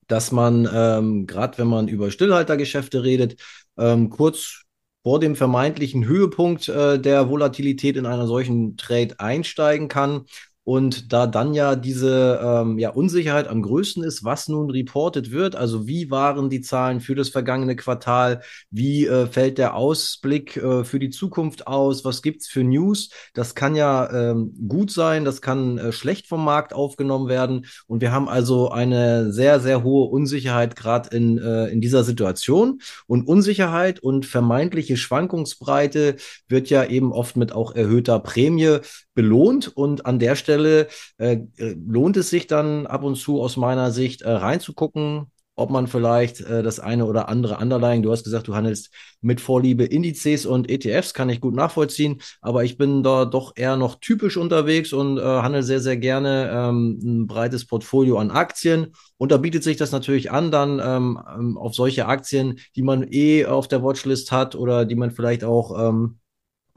[0.07, 3.35] dass man, ähm, gerade wenn man über Stillhaltergeschäfte redet,
[3.77, 4.63] ähm, kurz
[5.03, 10.25] vor dem vermeintlichen Höhepunkt äh, der Volatilität in einer solchen Trade einsteigen kann
[10.69, 15.55] und da dann ja diese ähm, ja, Unsicherheit am größten ist, was nun reported wird,
[15.55, 20.83] also wie waren die Zahlen für das vergangene Quartal, wie äh, fällt der Ausblick äh,
[20.83, 25.41] für die Zukunft aus, was gibt's für News, das kann ja ähm, gut sein, das
[25.41, 27.65] kann äh, schlecht vom Markt aufgenommen werden.
[27.87, 32.79] Und wir haben also eine sehr, sehr hohe Unsicherheit gerade in, äh, in dieser Situation.
[33.07, 38.81] Und Unsicherheit und vermeintliche Schwankungsbreite wird ja eben oft mit auch erhöhter Prämie
[39.19, 39.67] belohnt.
[39.67, 43.91] Und an der Stelle äh, äh, lohnt es sich dann ab und zu aus meiner
[43.91, 48.47] Sicht äh, reinzugucken, ob man vielleicht äh, das eine oder andere Underlying, du hast gesagt,
[48.47, 53.25] du handelst mit Vorliebe Indizes und ETFs, kann ich gut nachvollziehen, aber ich bin da
[53.25, 58.19] doch eher noch typisch unterwegs und äh, handle sehr, sehr gerne ähm, ein breites Portfolio
[58.19, 58.93] an Aktien.
[59.17, 63.05] Und da bietet sich das natürlich an, dann ähm, ähm auf solche Aktien, die man
[63.11, 66.18] eh auf der Watchlist hat oder die man vielleicht auch ähm,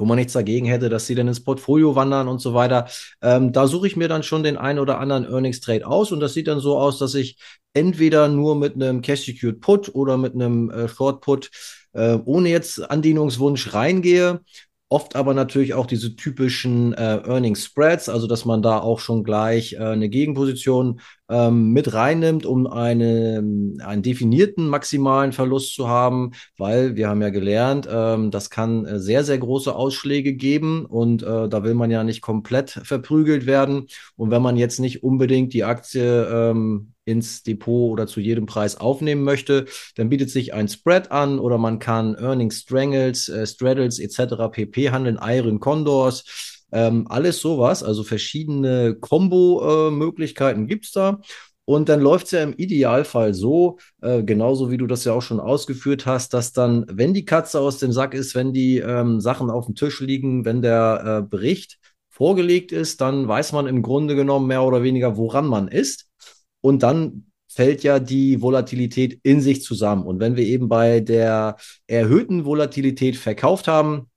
[0.03, 2.89] wo man nichts dagegen hätte, dass sie dann ins Portfolio wandern und so weiter.
[3.23, 6.19] Ähm, da suche ich mir dann schon den einen oder anderen Earnings Trade aus und
[6.19, 7.39] das sieht dann so aus, dass ich
[7.73, 11.51] entweder nur mit einem Cash Secured Put oder mit einem äh, Short Put
[11.93, 14.41] äh, ohne jetzt Andienungswunsch reingehe
[14.93, 19.25] Oft aber natürlich auch diese typischen äh, Earning Spreads, also dass man da auch schon
[19.25, 21.01] gleich äh, eine Gegenposition
[21.31, 23.43] ähm, mit reinnimmt, um eine,
[23.83, 28.99] einen definierten maximalen Verlust zu haben, weil wir haben ja gelernt, ähm, das kann äh,
[28.99, 33.87] sehr, sehr große Ausschläge geben und äh, da will man ja nicht komplett verprügelt werden.
[34.17, 38.77] Und wenn man jetzt nicht unbedingt die Aktie ähm, ins Depot oder zu jedem Preis
[38.77, 43.99] aufnehmen möchte, dann bietet sich ein Spread an oder man kann Earnings Strangles, äh, Straddles
[43.99, 44.49] etc.
[44.51, 46.25] pp handeln, Iron Condors.
[46.73, 51.21] Ähm, alles sowas, also verschiedene Combo-Möglichkeiten äh, gibt es da.
[51.65, 55.23] Und dann läuft es ja im Idealfall so, äh, genauso wie du das ja auch
[55.23, 59.21] schon ausgeführt hast, dass dann, wenn die Katze aus dem Sack ist, wenn die ähm,
[59.21, 63.83] Sachen auf dem Tisch liegen, wenn der äh, Bericht vorgelegt ist, dann weiß man im
[63.83, 66.09] Grunde genommen mehr oder weniger, woran man ist.
[66.63, 70.07] Und dann fällt ja die Volatilität in sich zusammen.
[70.07, 74.09] Und wenn wir eben bei der erhöhten Volatilität verkauft haben,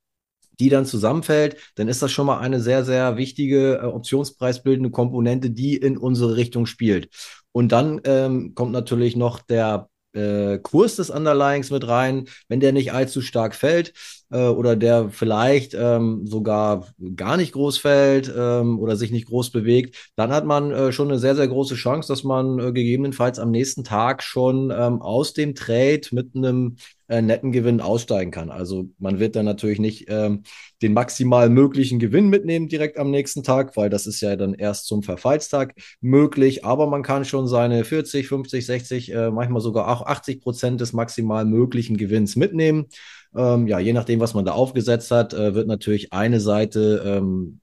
[0.60, 5.50] die dann zusammenfällt, dann ist das schon mal eine sehr, sehr wichtige äh, optionspreisbildende Komponente,
[5.50, 7.10] die in unsere Richtung spielt.
[7.52, 12.30] Und dann ähm, kommt natürlich noch der äh, Kurs des Underlyings mit rein.
[12.48, 13.94] Wenn der nicht allzu stark fällt,
[14.32, 19.52] äh, oder der vielleicht ähm, sogar gar nicht groß fällt ähm, oder sich nicht groß
[19.52, 23.40] bewegt, dann hat man äh, schon eine sehr, sehr große Chance, dass man äh, gegebenenfalls
[23.40, 28.50] am nächsten Tag schon ähm, aus dem Trade mit einem äh, netten Gewinn aussteigen kann.
[28.50, 30.44] Also man wird dann natürlich nicht ähm,
[30.82, 34.88] den maximal möglichen Gewinn mitnehmen direkt am nächsten Tag, weil das ist ja dann erst
[34.88, 36.66] zum Verfallstag möglich.
[36.66, 40.94] Aber man kann schon seine 40, 50, 60, äh, manchmal sogar auch 80 Prozent des
[40.94, 42.88] maximal möglichen Gewinns mitnehmen.
[43.36, 47.60] Ähm, ja, je nachdem, was man da aufgesetzt hat, äh, wird natürlich eine Seite ähm,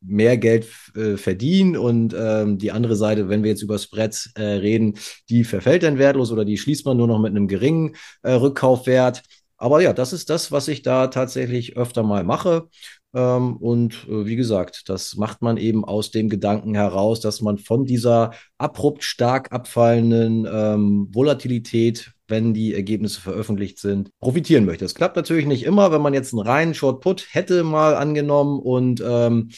[0.00, 4.42] mehr Geld äh, verdienen und ähm, die andere Seite, wenn wir jetzt über Spreads äh,
[4.42, 4.98] reden,
[5.28, 9.22] die verfällt dann wertlos oder die schließt man nur noch mit einem geringen äh, Rückkaufwert.
[9.58, 12.68] Aber ja, das ist das, was ich da tatsächlich öfter mal mache.
[13.14, 17.58] Ähm, und äh, wie gesagt, das macht man eben aus dem Gedanken heraus, dass man
[17.58, 24.84] von dieser abrupt stark abfallenden ähm, Volatilität wenn die Ergebnisse veröffentlicht sind, profitieren möchte.
[24.84, 28.58] Das klappt natürlich nicht immer, wenn man jetzt einen reinen Short Put hätte mal angenommen
[28.58, 29.50] und ähm,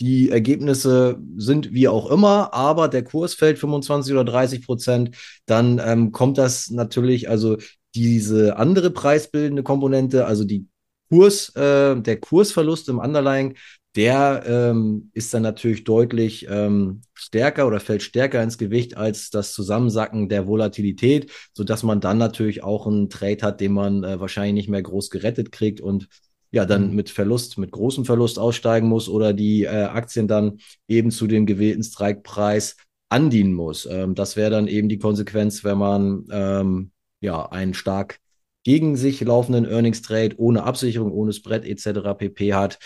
[0.00, 5.80] die Ergebnisse sind wie auch immer, aber der Kurs fällt 25 oder 30 Prozent, dann
[5.84, 7.58] ähm, kommt das natürlich, also
[7.94, 10.66] diese andere preisbildende Komponente, also die
[11.10, 13.56] Kurs, äh, der Kursverlust im Underlying,
[13.96, 19.52] der ähm, ist dann natürlich deutlich ähm, stärker oder fällt stärker ins Gewicht als das
[19.52, 24.54] Zusammensacken der Volatilität, sodass man dann natürlich auch einen Trade hat, den man äh, wahrscheinlich
[24.54, 26.08] nicht mehr groß gerettet kriegt und
[26.52, 26.96] ja, dann mhm.
[26.96, 31.46] mit Verlust, mit großem Verlust aussteigen muss oder die äh, Aktien dann eben zu dem
[31.46, 32.76] gewählten Strikepreis
[33.08, 33.86] andienen muss.
[33.86, 38.18] Ähm, das wäre dann eben die Konsequenz, wenn man ähm, ja einen stark
[38.62, 42.14] gegen sich laufenden Earnings Trade ohne Absicherung, ohne Spread etc.
[42.16, 42.78] pp hat.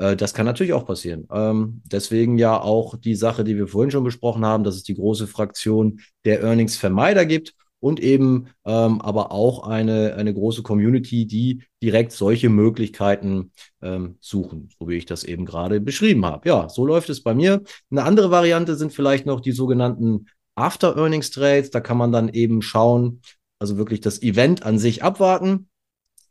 [0.00, 1.28] Äh, das kann natürlich auch passieren.
[1.32, 4.94] Ähm, deswegen ja auch die Sache, die wir vorhin schon besprochen haben, dass es die
[4.94, 11.26] große Fraktion der Earnings Vermeider gibt und eben ähm, aber auch eine, eine große Community,
[11.26, 16.48] die direkt solche Möglichkeiten ähm, suchen, so wie ich das eben gerade beschrieben habe.
[16.48, 17.62] Ja, so läuft es bei mir.
[17.90, 21.70] Eine andere Variante sind vielleicht noch die sogenannten After Earnings Trades.
[21.70, 23.22] Da kann man dann eben schauen,
[23.58, 25.68] also wirklich das Event an sich abwarten.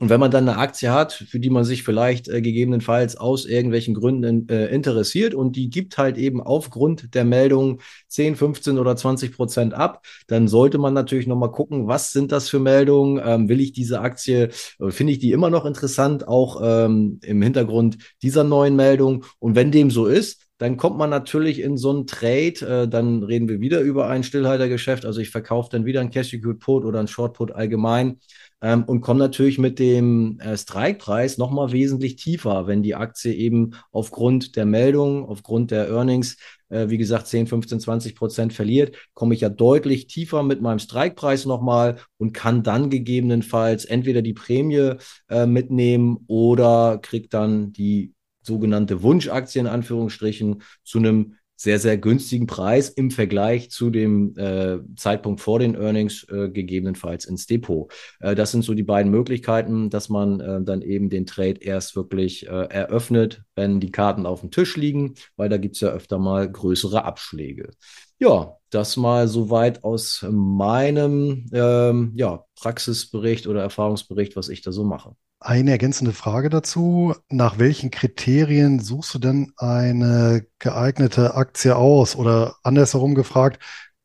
[0.02, 3.46] Und wenn man dann eine Aktie hat, für die man sich vielleicht äh, gegebenenfalls aus
[3.46, 8.96] irgendwelchen Gründen äh, interessiert und die gibt halt eben aufgrund der Meldung 10, 15 oder
[8.96, 13.22] 20 Prozent ab, dann sollte man natürlich nochmal gucken, was sind das für Meldungen?
[13.24, 14.50] Ähm, will ich diese Aktie,
[14.88, 19.26] finde ich die immer noch interessant, auch ähm, im Hintergrund dieser neuen Meldung?
[19.40, 23.24] Und wenn dem so ist, dann kommt man natürlich in so einen Trade, äh, dann
[23.24, 27.00] reden wir wieder über ein Stillhaltergeschäft, also ich verkaufe dann wieder ein Cash Put oder
[27.00, 28.20] ein Short Put allgemein
[28.62, 33.72] ähm, und komme natürlich mit dem äh, Strike-Preis nochmal wesentlich tiefer, wenn die Aktie eben
[33.92, 36.38] aufgrund der Meldung, aufgrund der Earnings,
[36.70, 40.80] äh, wie gesagt, 10, 15, 20 Prozent verliert, komme ich ja deutlich tiefer mit meinem
[40.80, 44.96] Strike-Preis nochmal und kann dann gegebenenfalls entweder die Prämie
[45.30, 52.48] äh, mitnehmen oder kriege dann die sogenannte Wunschaktie in Anführungsstrichen zu einem sehr, sehr günstigen
[52.48, 57.92] Preis im Vergleich zu dem äh, Zeitpunkt vor den Earnings äh, gegebenenfalls ins Depot.
[58.22, 61.98] Äh, das sind so die beiden Möglichkeiten, dass man äh, dann eben den Trade erst
[61.98, 65.90] wirklich äh, eröffnet, wenn die Karten auf dem Tisch liegen, weil da gibt es ja
[65.90, 67.72] öfter mal größere Abschläge.
[68.20, 74.86] Ja, das mal soweit aus meinem ähm, ja, Praxisbericht oder Erfahrungsbericht, was ich da so
[74.86, 75.14] mache.
[75.42, 77.16] Eine ergänzende Frage dazu.
[77.30, 82.18] Nach welchen Kriterien suchst du denn eine geeignete Aktie aus?
[82.18, 83.62] Oder andersherum gefragt,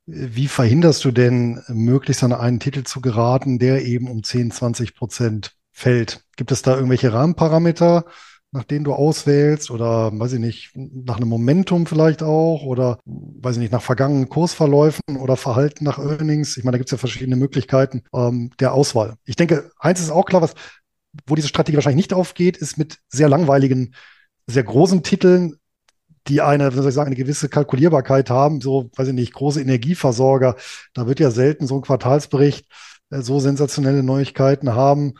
[0.06, 4.94] wie verhinderst du denn, möglichst an einen Titel zu geraten, der eben um 10, 20
[4.94, 6.24] Prozent fällt?
[6.36, 8.04] Gibt es da irgendwelche Rahmenparameter,
[8.52, 13.56] nach denen du auswählst oder, weiß ich nicht, nach einem Momentum vielleicht auch oder, weiß
[13.56, 16.56] ich nicht, nach vergangenen Kursverläufen oder Verhalten nach Earnings.
[16.56, 19.16] Ich meine, da gibt es ja verschiedene Möglichkeiten ähm, der Auswahl.
[19.24, 20.54] Ich denke, eins ist auch klar, was,
[21.26, 23.94] wo diese Strategie wahrscheinlich nicht aufgeht, ist mit sehr langweiligen,
[24.46, 25.56] sehr großen Titeln
[26.28, 29.60] die eine, wie soll ich sagen, eine gewisse Kalkulierbarkeit haben, so, weiß ich nicht, große
[29.60, 30.56] Energieversorger.
[30.94, 32.66] Da wird ja selten so ein Quartalsbericht
[33.10, 35.14] äh, so sensationelle Neuigkeiten haben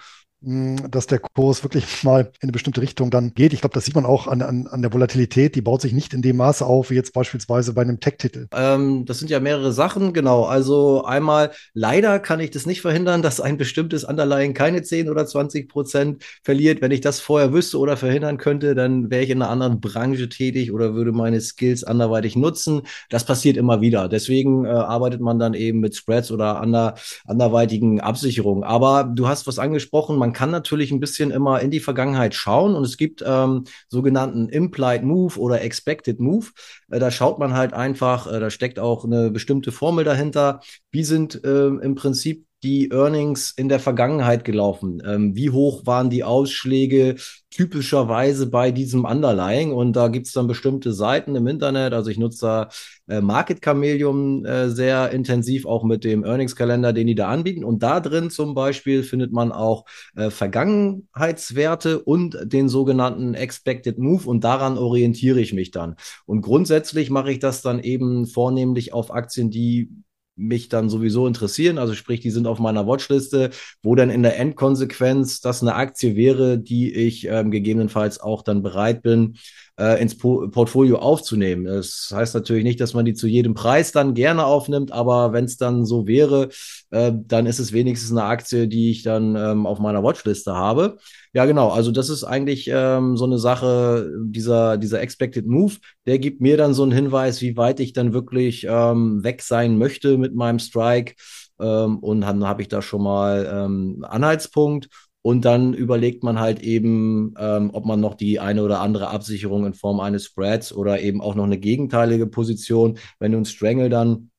[0.44, 3.52] dass der Kurs wirklich mal in eine bestimmte Richtung dann geht.
[3.54, 5.54] Ich glaube, das sieht man auch an, an, an der Volatilität.
[5.54, 8.48] Die baut sich nicht in dem Maße auf, wie jetzt beispielsweise bei einem Tech-Titel.
[8.52, 10.44] Ähm, das sind ja mehrere Sachen, genau.
[10.44, 15.24] Also einmal, leider kann ich das nicht verhindern, dass ein bestimmtes Underlying keine 10 oder
[15.24, 16.82] 20 Prozent verliert.
[16.82, 20.28] Wenn ich das vorher wüsste oder verhindern könnte, dann wäre ich in einer anderen Branche
[20.28, 22.82] tätig oder würde meine Skills anderweitig nutzen.
[23.08, 24.08] Das passiert immer wieder.
[24.08, 28.62] Deswegen äh, arbeitet man dann eben mit Spreads oder ander, anderweitigen Absicherungen.
[28.62, 32.74] Aber du hast was angesprochen, man kann natürlich ein bisschen immer in die Vergangenheit schauen
[32.74, 36.48] und es gibt ähm, sogenannten Implied Move oder Expected Move.
[36.90, 40.60] Äh, da schaut man halt einfach, äh, da steckt auch eine bestimmte Formel dahinter.
[40.90, 45.02] Wie sind äh, im Prinzip die Earnings in der Vergangenheit gelaufen?
[45.06, 47.16] Ähm, wie hoch waren die Ausschläge
[47.50, 49.72] typischerweise bei diesem Underlying?
[49.72, 51.92] Und da gibt es dann bestimmte Seiten im Internet.
[51.92, 52.68] Also ich nutze da
[53.06, 57.64] äh, Market Chameleon äh, sehr intensiv, auch mit dem Earnings-Kalender, den die da anbieten.
[57.64, 59.84] Und da drin zum Beispiel findet man auch
[60.16, 64.26] äh, Vergangenheitswerte und den sogenannten Expected Move.
[64.26, 65.96] Und daran orientiere ich mich dann.
[66.24, 69.90] Und grundsätzlich mache ich das dann eben vornehmlich auf Aktien, die
[70.36, 71.78] mich dann sowieso interessieren.
[71.78, 73.50] Also sprich, die sind auf meiner Watchliste,
[73.82, 78.62] wo dann in der Endkonsequenz das eine Aktie wäre, die ich ähm, gegebenenfalls auch dann
[78.62, 79.36] bereit bin,
[79.78, 81.64] äh, ins po Portfolio aufzunehmen.
[81.64, 85.44] Das heißt natürlich nicht, dass man die zu jedem Preis dann gerne aufnimmt, aber wenn
[85.44, 86.48] es dann so wäre,
[86.90, 90.98] äh, dann ist es wenigstens eine Aktie, die ich dann ähm, auf meiner Watchliste habe.
[91.32, 91.70] Ja, genau.
[91.70, 95.74] Also das ist eigentlich ähm, so eine Sache, dieser, dieser Expected Move,
[96.06, 99.76] der gibt mir dann so einen Hinweis, wie weit ich dann wirklich ähm, weg sein
[99.76, 101.14] möchte mit meinem Strike.
[101.60, 104.88] Ähm, und dann habe ich da schon mal ähm, Anhaltspunkt.
[105.26, 109.64] Und dann überlegt man halt eben, ähm, ob man noch die eine oder andere Absicherung
[109.64, 113.88] in Form eines Spreads oder eben auch noch eine gegenteilige Position, wenn du ein Strangle
[113.88, 114.30] dann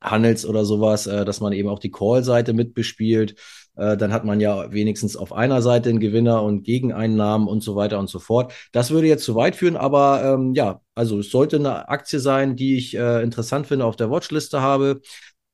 [0.00, 3.34] handelst oder sowas, äh, dass man eben auch die Call-Seite mitbespielt.
[3.74, 7.74] Äh, dann hat man ja wenigstens auf einer Seite einen Gewinner und Gegeneinnahmen und so
[7.74, 8.52] weiter und so fort.
[8.70, 12.54] Das würde jetzt zu weit führen, aber ähm, ja, also es sollte eine Aktie sein,
[12.54, 15.00] die ich äh, interessant finde, auf der Watchliste habe.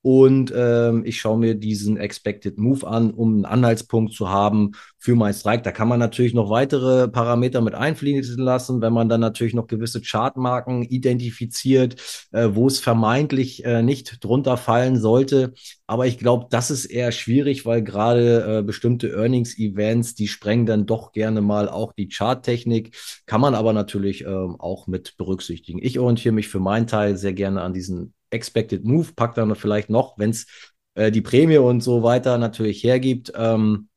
[0.08, 5.16] Und ähm, ich schaue mir diesen Expected Move an, um einen Anhaltspunkt zu haben für
[5.16, 5.64] mein Strike.
[5.64, 9.66] Da kann man natürlich noch weitere Parameter mit einfließen lassen, wenn man dann natürlich noch
[9.66, 15.54] gewisse Chartmarken identifiziert, äh, wo es vermeintlich äh, nicht drunter fallen sollte.
[15.88, 20.86] Aber ich glaube, das ist eher schwierig, weil gerade äh, bestimmte Earnings-Events, die sprengen dann
[20.86, 22.94] doch gerne mal auch die Charttechnik.
[23.26, 25.80] Kann man aber natürlich ähm, auch mit berücksichtigen.
[25.82, 29.90] Ich orientiere mich für meinen Teil sehr gerne an diesen Expected Move, packt dann vielleicht
[29.90, 30.46] noch, wenn es
[30.94, 33.88] äh, die Prämie und so weiter natürlich hergibt, ähm,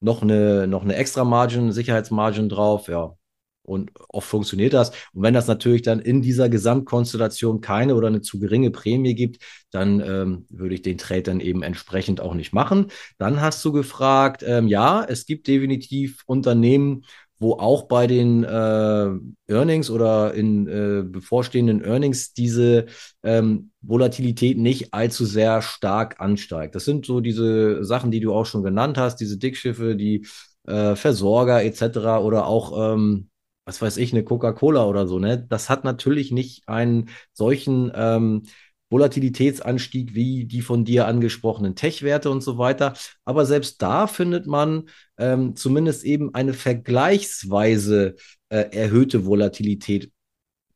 [0.00, 3.14] noch eine, noch eine extra Margin, Sicherheitsmargin drauf, ja.
[3.62, 4.90] Und oft funktioniert das.
[5.12, 9.42] Und wenn das natürlich dann in dieser Gesamtkonstellation keine oder eine zu geringe Prämie gibt,
[9.70, 12.86] dann ähm, würde ich den Trade dann eben entsprechend auch nicht machen.
[13.18, 17.04] Dann hast du gefragt, ähm, ja, es gibt definitiv Unternehmen,
[17.38, 19.10] wo auch bei den äh,
[19.46, 22.86] Earnings oder in äh, bevorstehenden Earnings diese
[23.22, 26.74] ähm, Volatilität nicht allzu sehr stark ansteigt.
[26.74, 30.26] Das sind so diese Sachen, die du auch schon genannt hast, diese Dickschiffe, die
[30.66, 32.20] äh, Versorger etc.
[32.20, 33.30] oder auch ähm,
[33.68, 35.46] was weiß ich, eine Coca-Cola oder so, ne?
[35.46, 38.44] Das hat natürlich nicht einen solchen ähm,
[38.90, 42.94] Volatilitätsanstieg wie die von dir angesprochenen Tech-Werte und so weiter.
[43.24, 48.16] Aber selbst da findet man ähm, zumindest eben eine vergleichsweise
[48.48, 50.10] äh, erhöhte Volatilität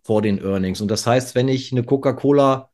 [0.03, 0.81] vor den Earnings.
[0.81, 2.71] Und das heißt, wenn ich eine Coca-Cola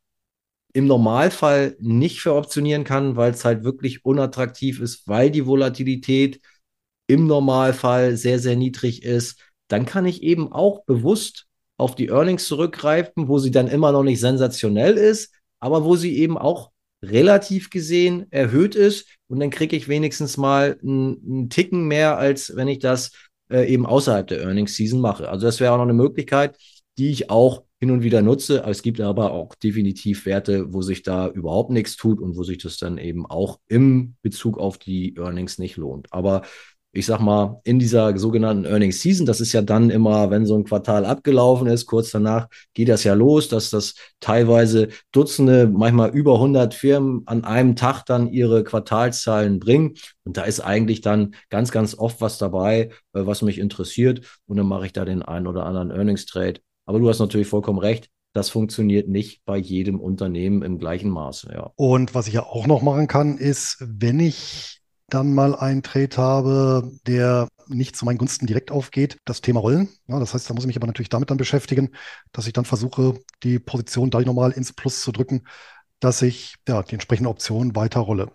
[0.73, 6.41] im Normalfall nicht veroptionieren kann, weil es halt wirklich unattraktiv ist, weil die Volatilität
[7.07, 11.48] im Normalfall sehr, sehr niedrig ist, dann kann ich eben auch bewusst
[11.79, 16.19] auf die Earnings zurückgreifen, wo sie dann immer noch nicht sensationell ist, aber wo sie
[16.19, 16.71] eben auch
[17.03, 19.09] relativ gesehen erhöht ist.
[19.29, 23.13] Und dann kriege ich wenigstens mal einen, Ticken mehr, als wenn ich das
[23.51, 25.29] äh, eben außerhalb der Earnings Season mache.
[25.29, 26.57] Also das wäre auch noch eine Möglichkeit,
[26.99, 28.65] die ich auch hin und wieder nutze.
[28.67, 32.59] Es gibt aber auch definitiv Werte, wo sich da überhaupt nichts tut und wo sich
[32.59, 36.13] das dann eben auch im Bezug auf die Earnings nicht lohnt.
[36.13, 36.43] Aber
[36.99, 40.57] ich sag mal, in dieser sogenannten Earnings Season, das ist ja dann immer, wenn so
[40.57, 46.11] ein Quartal abgelaufen ist, kurz danach geht das ja los, dass das teilweise Dutzende, manchmal
[46.11, 49.95] über 100 Firmen an einem Tag dann ihre Quartalszahlen bringen.
[50.25, 54.23] Und da ist eigentlich dann ganz, ganz oft was dabei, äh, was mich interessiert.
[54.47, 56.61] Und dann mache ich da den einen oder anderen Earnings Trade.
[56.85, 58.09] Aber du hast natürlich vollkommen recht.
[58.33, 61.53] Das funktioniert nicht bei jedem Unternehmen im gleichen Maße.
[61.53, 61.71] Ja.
[61.77, 64.78] Und was ich ja auch noch machen kann, ist, wenn ich
[65.09, 69.89] dann mal einen Trade habe, der nicht zu meinen Gunsten direkt aufgeht, das Thema Rollen.
[70.07, 71.91] Ja, das heißt, da muss ich mich aber natürlich damit dann beschäftigen,
[72.33, 75.43] dass ich dann versuche, die Position da nochmal ins Plus zu drücken,
[76.01, 78.31] dass ich ja, die entsprechende Option weiter rolle.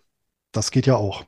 [0.52, 1.26] Das geht ja auch.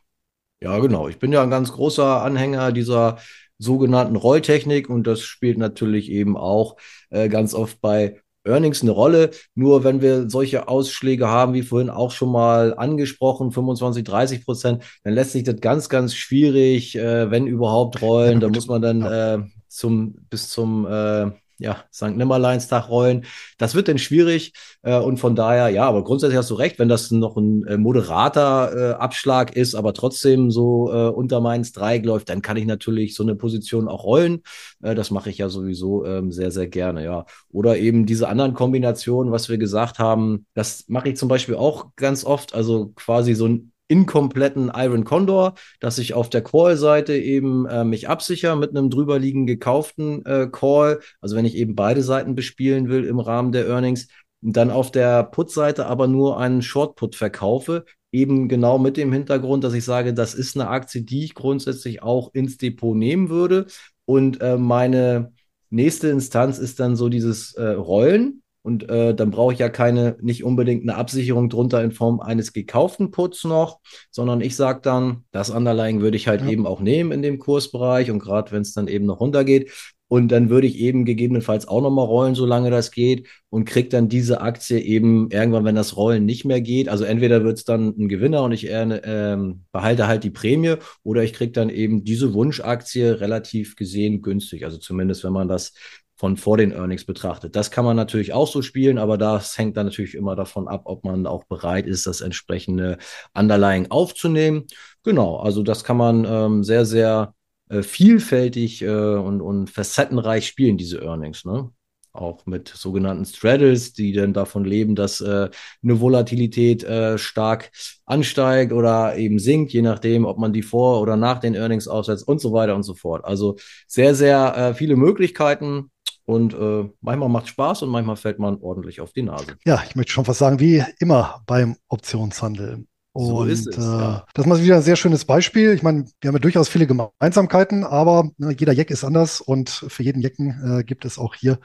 [0.62, 1.08] Ja, genau.
[1.08, 3.18] Ich bin ja ein ganz großer Anhänger dieser
[3.58, 6.78] sogenannten Rolltechnik und das spielt natürlich eben auch
[7.10, 9.32] äh, ganz oft bei Earnings eine Rolle.
[9.56, 14.84] Nur wenn wir solche Ausschläge haben, wie vorhin auch schon mal angesprochen, 25, 30 Prozent,
[15.04, 18.40] dann lässt sich das ganz, ganz schwierig, äh, wenn überhaupt rollen.
[18.40, 22.16] Da muss man dann äh, zum, bis zum äh, ja, St.
[22.16, 23.26] Nimmerleinstag rollen.
[23.58, 26.90] Das wird dann schwierig äh, und von daher, ja, aber grundsätzlich hast du recht, wenn
[26.90, 32.06] das noch ein äh, moderater äh, Abschlag ist, aber trotzdem so äh, unter meins Dreieck
[32.06, 34.42] läuft, dann kann ich natürlich so eine Position auch rollen.
[34.82, 37.26] Äh, das mache ich ja sowieso ähm, sehr, sehr gerne, ja.
[37.52, 41.96] Oder eben diese anderen Kombinationen, was wir gesagt haben, das mache ich zum Beispiel auch
[41.96, 47.66] ganz oft, also quasi so ein inkompletten Iron Condor, dass ich auf der Call-Seite eben
[47.66, 51.00] äh, mich absichere mit einem drüberliegenden gekauften äh, Call.
[51.22, 54.08] Also wenn ich eben beide Seiten bespielen will im Rahmen der Earnings,
[54.42, 59.74] dann auf der Put-Seite aber nur einen Short-Put verkaufe, eben genau mit dem Hintergrund, dass
[59.74, 63.66] ich sage, das ist eine Aktie, die ich grundsätzlich auch ins Depot nehmen würde.
[64.06, 65.34] Und äh, meine
[65.70, 68.42] nächste Instanz ist dann so dieses äh, Rollen.
[68.66, 72.52] Und äh, dann brauche ich ja keine, nicht unbedingt eine Absicherung drunter in Form eines
[72.52, 76.50] gekauften Puts noch, sondern ich sage dann, das Underlying würde ich halt ja.
[76.50, 79.72] eben auch nehmen in dem Kursbereich und gerade wenn es dann eben noch runtergeht.
[80.08, 84.10] Und dann würde ich eben gegebenenfalls auch nochmal rollen, solange das geht und kriege dann
[84.10, 86.90] diese Aktie eben irgendwann, wenn das Rollen nicht mehr geht.
[86.90, 91.24] Also entweder wird es dann ein Gewinner und ich ähm, behalte halt die Prämie oder
[91.24, 94.66] ich kriege dann eben diese Wunschaktie relativ gesehen günstig.
[94.66, 95.74] Also zumindest, wenn man das
[96.16, 97.56] von vor den Earnings betrachtet.
[97.56, 100.84] Das kann man natürlich auch so spielen, aber das hängt dann natürlich immer davon ab,
[100.86, 102.98] ob man auch bereit ist, das entsprechende
[103.34, 104.66] Underlying aufzunehmen.
[105.04, 107.34] Genau, also das kann man ähm, sehr, sehr
[107.70, 111.44] äh, vielfältig äh, und, und facettenreich spielen, diese Earnings.
[111.44, 111.70] Ne?
[112.14, 115.50] Auch mit sogenannten Straddles, die dann davon leben, dass äh,
[115.84, 117.72] eine Volatilität äh, stark
[118.06, 122.26] ansteigt oder eben sinkt, je nachdem, ob man die vor oder nach den Earnings aufsetzt
[122.26, 123.26] und so weiter und so fort.
[123.26, 125.92] Also sehr, sehr äh, viele Möglichkeiten
[126.26, 129.58] und äh, manchmal macht Spaß und manchmal fällt man ordentlich auf die Nase.
[129.66, 132.86] Ja, ich möchte schon fast sagen, wie immer beim Optionshandel.
[133.14, 134.26] Und so ist es, äh, ja.
[134.34, 135.74] das ist mal wieder ein sehr schönes Beispiel.
[135.74, 139.70] Ich meine, wir haben ja durchaus viele Gemeinsamkeiten, aber ne, jeder Jack ist anders und
[139.70, 141.60] für jeden Jecken äh, gibt es auch hier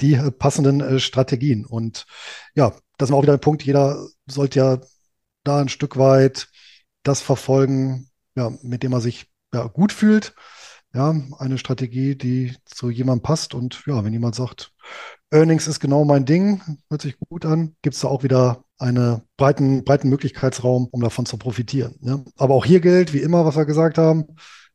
[0.00, 1.64] die äh, passenden äh, Strategien.
[1.64, 2.06] Und
[2.54, 3.62] ja, das ist auch wieder ein Punkt.
[3.62, 4.78] Jeder sollte ja
[5.44, 6.48] da ein Stück weit
[7.02, 10.34] das verfolgen, ja, mit dem er sich ja, gut fühlt
[10.94, 13.54] ja, eine Strategie, die zu jemandem passt.
[13.54, 14.72] Und ja, wenn jemand sagt,
[15.30, 19.22] Earnings ist genau mein Ding, hört sich gut an, gibt es da auch wieder einen
[19.36, 21.96] breiten, breiten Möglichkeitsraum, um davon zu profitieren.
[22.00, 22.24] Ja.
[22.36, 24.24] Aber auch hier gilt, wie immer, was wir gesagt haben,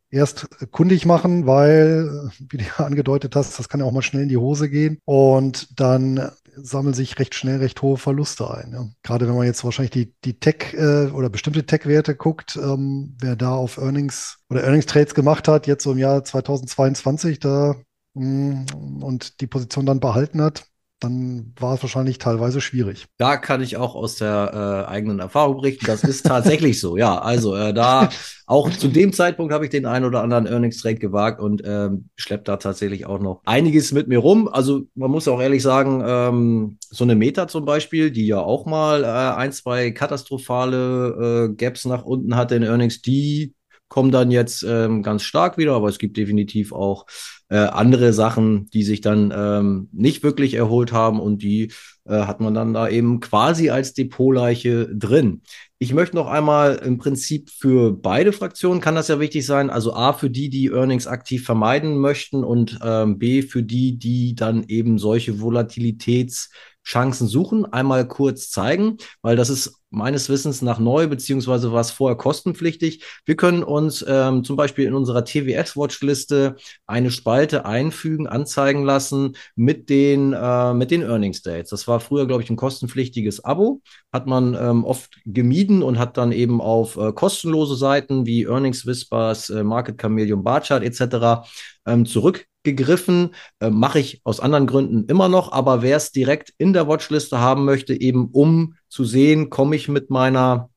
[0.10, 4.30] erst kundig machen, weil, wie du angedeutet hast, das kann ja auch mal schnell in
[4.30, 5.00] die Hose gehen.
[5.06, 8.72] Und dann sammeln sich recht schnell recht hohe Verluste ein.
[8.72, 8.88] Ja.
[9.04, 13.36] Gerade wenn man jetzt wahrscheinlich die, die Tech äh, oder bestimmte Tech-Werte guckt, ähm, wer
[13.36, 17.76] da auf Earnings oder Earnings-Trades gemacht hat, jetzt so im Jahr 2022 da
[18.14, 20.66] mh, mm, und die Position dann behalten hat,
[21.00, 23.06] dann war es wahrscheinlich teilweise schwierig.
[23.18, 25.86] Da kann ich auch aus der äh, eigenen Erfahrung berichten.
[25.86, 26.98] Das ist tatsächlich so.
[26.98, 28.10] Ja, also äh, da
[28.48, 32.10] auch zu dem Zeitpunkt habe ich den einen oder anderen Earnings Trade gewagt und ähm,
[32.16, 34.48] schleppt da tatsächlich auch noch einiges mit mir rum.
[34.48, 38.66] Also man muss auch ehrlich sagen, ähm, so eine Meta zum Beispiel, die ja auch
[38.66, 43.54] mal äh, ein, zwei katastrophale äh, Gaps nach unten hatte in Earnings, die
[43.96, 47.06] kommen dann jetzt ähm, ganz stark wieder, aber es gibt definitiv auch
[47.48, 51.72] äh, andere Sachen, die sich dann ähm, nicht wirklich erholt haben und die
[52.04, 55.44] äh, hat man dann da eben quasi als Depotleiche drin.
[55.80, 59.70] Ich möchte noch einmal im Prinzip für beide Fraktionen kann das ja wichtig sein.
[59.70, 64.36] Also A für die, die Earnings aktiv vermeiden möchten und ähm, B für die, die
[64.36, 66.50] dann eben solche Volatilitäts
[66.86, 71.92] Chancen suchen, einmal kurz zeigen, weil das ist meines Wissens nach neu, beziehungsweise war es
[71.92, 73.04] vorher kostenpflichtig.
[73.26, 79.90] Wir können uns ähm, zum Beispiel in unserer TWS-Watchliste eine Spalte einfügen, anzeigen lassen mit
[79.90, 81.70] den, äh, mit den Earnings Dates.
[81.70, 83.82] Das war früher, glaube ich, ein kostenpflichtiges Abo,
[84.12, 88.86] hat man ähm, oft gemieden und hat dann eben auf äh, kostenlose Seiten wie Earnings
[88.86, 91.48] Whispers, äh, Market Chameleon, Barchart etc.
[91.86, 93.34] Ähm, zurück gegriffen.
[93.60, 97.40] Äh, Mache ich aus anderen Gründen immer noch, aber wer es direkt in der Watchliste
[97.40, 100.70] haben möchte, eben um zu sehen, komme ich mit meiner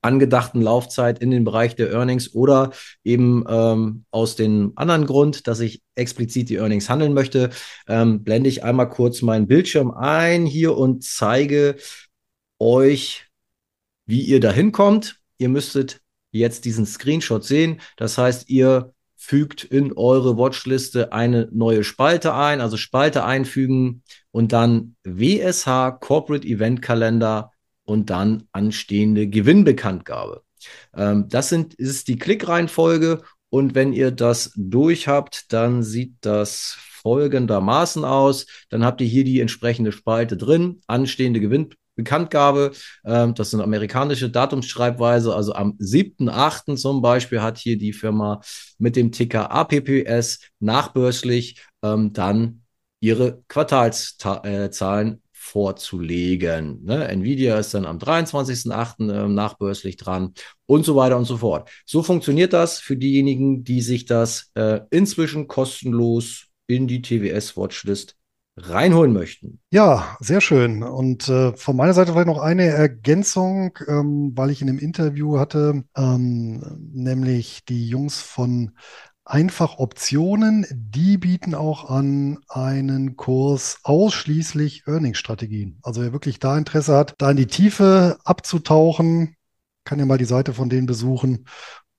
[0.00, 2.70] angedachten Laufzeit in den Bereich der Earnings oder
[3.04, 7.50] eben ähm, aus dem anderen Grund, dass ich explizit die Earnings handeln möchte,
[7.88, 11.76] ähm, blende ich einmal kurz meinen Bildschirm ein hier und zeige
[12.58, 13.26] euch,
[14.06, 15.20] wie ihr da hinkommt.
[15.38, 16.00] Ihr müsstet
[16.30, 17.80] jetzt diesen Screenshot sehen.
[17.96, 24.52] Das heißt, ihr fügt in eure Watchliste eine neue Spalte ein, also Spalte einfügen und
[24.52, 27.50] dann WSH Corporate Event Kalender
[27.84, 30.42] und dann anstehende Gewinnbekanntgabe.
[30.94, 36.76] Ähm, das sind, ist die Klickreihenfolge und wenn ihr das durch habt, dann sieht das
[37.02, 38.46] folgendermaßen aus.
[38.68, 41.77] Dann habt ihr hier die entsprechende Spalte drin, anstehende Gewinnbekanntgabe.
[41.98, 42.70] Bekanntgabe.
[43.04, 45.34] Ähm, das sind amerikanische Datumsschreibweise.
[45.34, 46.76] Also am 7.8.
[46.76, 48.40] zum Beispiel hat hier die Firma
[48.78, 52.62] mit dem Ticker APPS nachbörslich ähm, dann
[53.00, 56.84] ihre Quartalszahlen äh, vorzulegen.
[56.84, 57.08] Ne?
[57.08, 59.10] Nvidia ist dann am 23.8.
[59.10, 60.34] Äh, nachbörslich dran
[60.66, 61.68] und so weiter und so fort.
[61.84, 68.17] So funktioniert das für diejenigen, die sich das äh, inzwischen kostenlos in die TWS-Watchlist
[68.60, 69.60] reinholen möchten.
[69.70, 70.82] Ja, sehr schön.
[70.82, 75.38] Und äh, von meiner Seite vielleicht noch eine Ergänzung, ähm, weil ich in einem Interview
[75.38, 78.72] hatte, ähm, nämlich die Jungs von
[79.30, 85.80] Einfach Optionen, die bieten auch an einen Kurs ausschließlich Earnings-Strategien.
[85.82, 89.36] Also wer wirklich da Interesse hat, da in die Tiefe abzutauchen,
[89.84, 91.44] kann ja mal die Seite von denen besuchen.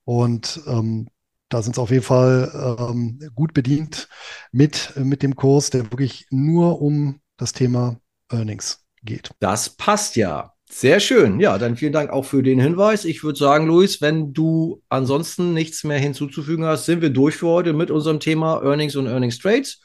[0.02, 1.06] Und ähm,
[1.50, 4.08] da sind sie auf jeden Fall ähm, gut bedient
[4.52, 9.30] mit, mit dem Kurs, der wirklich nur um das Thema Earnings geht.
[9.40, 10.54] Das passt ja.
[10.72, 11.40] Sehr schön.
[11.40, 13.04] Ja, dann vielen Dank auch für den Hinweis.
[13.04, 17.48] Ich würde sagen, Luis, wenn du ansonsten nichts mehr hinzuzufügen hast, sind wir durch für
[17.48, 19.80] heute mit unserem Thema Earnings und Earnings Trades.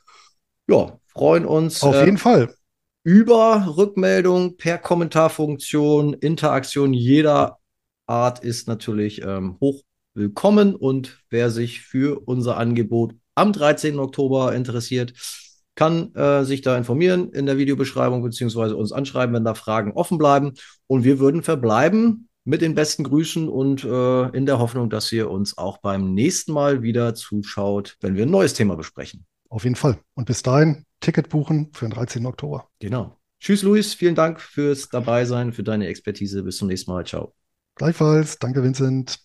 [0.67, 1.81] Ja, freuen uns.
[1.81, 2.53] Auf jeden äh, Fall.
[3.03, 7.57] Über Rückmeldung per Kommentarfunktion, Interaktion jeder
[8.05, 9.81] Art ist natürlich ähm, hoch
[10.15, 13.99] willkommen und wer sich für unser Angebot am 13.
[13.99, 15.13] Oktober interessiert,
[15.75, 20.17] kann äh, sich da informieren in der Videobeschreibung beziehungsweise uns anschreiben, wenn da Fragen offen
[20.17, 20.53] bleiben.
[20.87, 25.29] Und wir würden verbleiben mit den besten Grüßen und äh, in der Hoffnung, dass ihr
[25.29, 29.25] uns auch beim nächsten Mal wieder zuschaut, wenn wir ein neues Thema besprechen.
[29.49, 29.99] Auf jeden Fall.
[30.13, 32.25] Und bis dahin Ticket buchen für den 13.
[32.25, 32.69] Oktober.
[32.79, 33.17] Genau.
[33.39, 33.93] Tschüss, Luis.
[33.93, 36.43] Vielen Dank fürs Dabeisein, für deine Expertise.
[36.43, 37.05] Bis zum nächsten Mal.
[37.05, 37.33] Ciao.
[37.75, 38.39] Gleichfalls.
[38.39, 39.19] Danke, Vincent.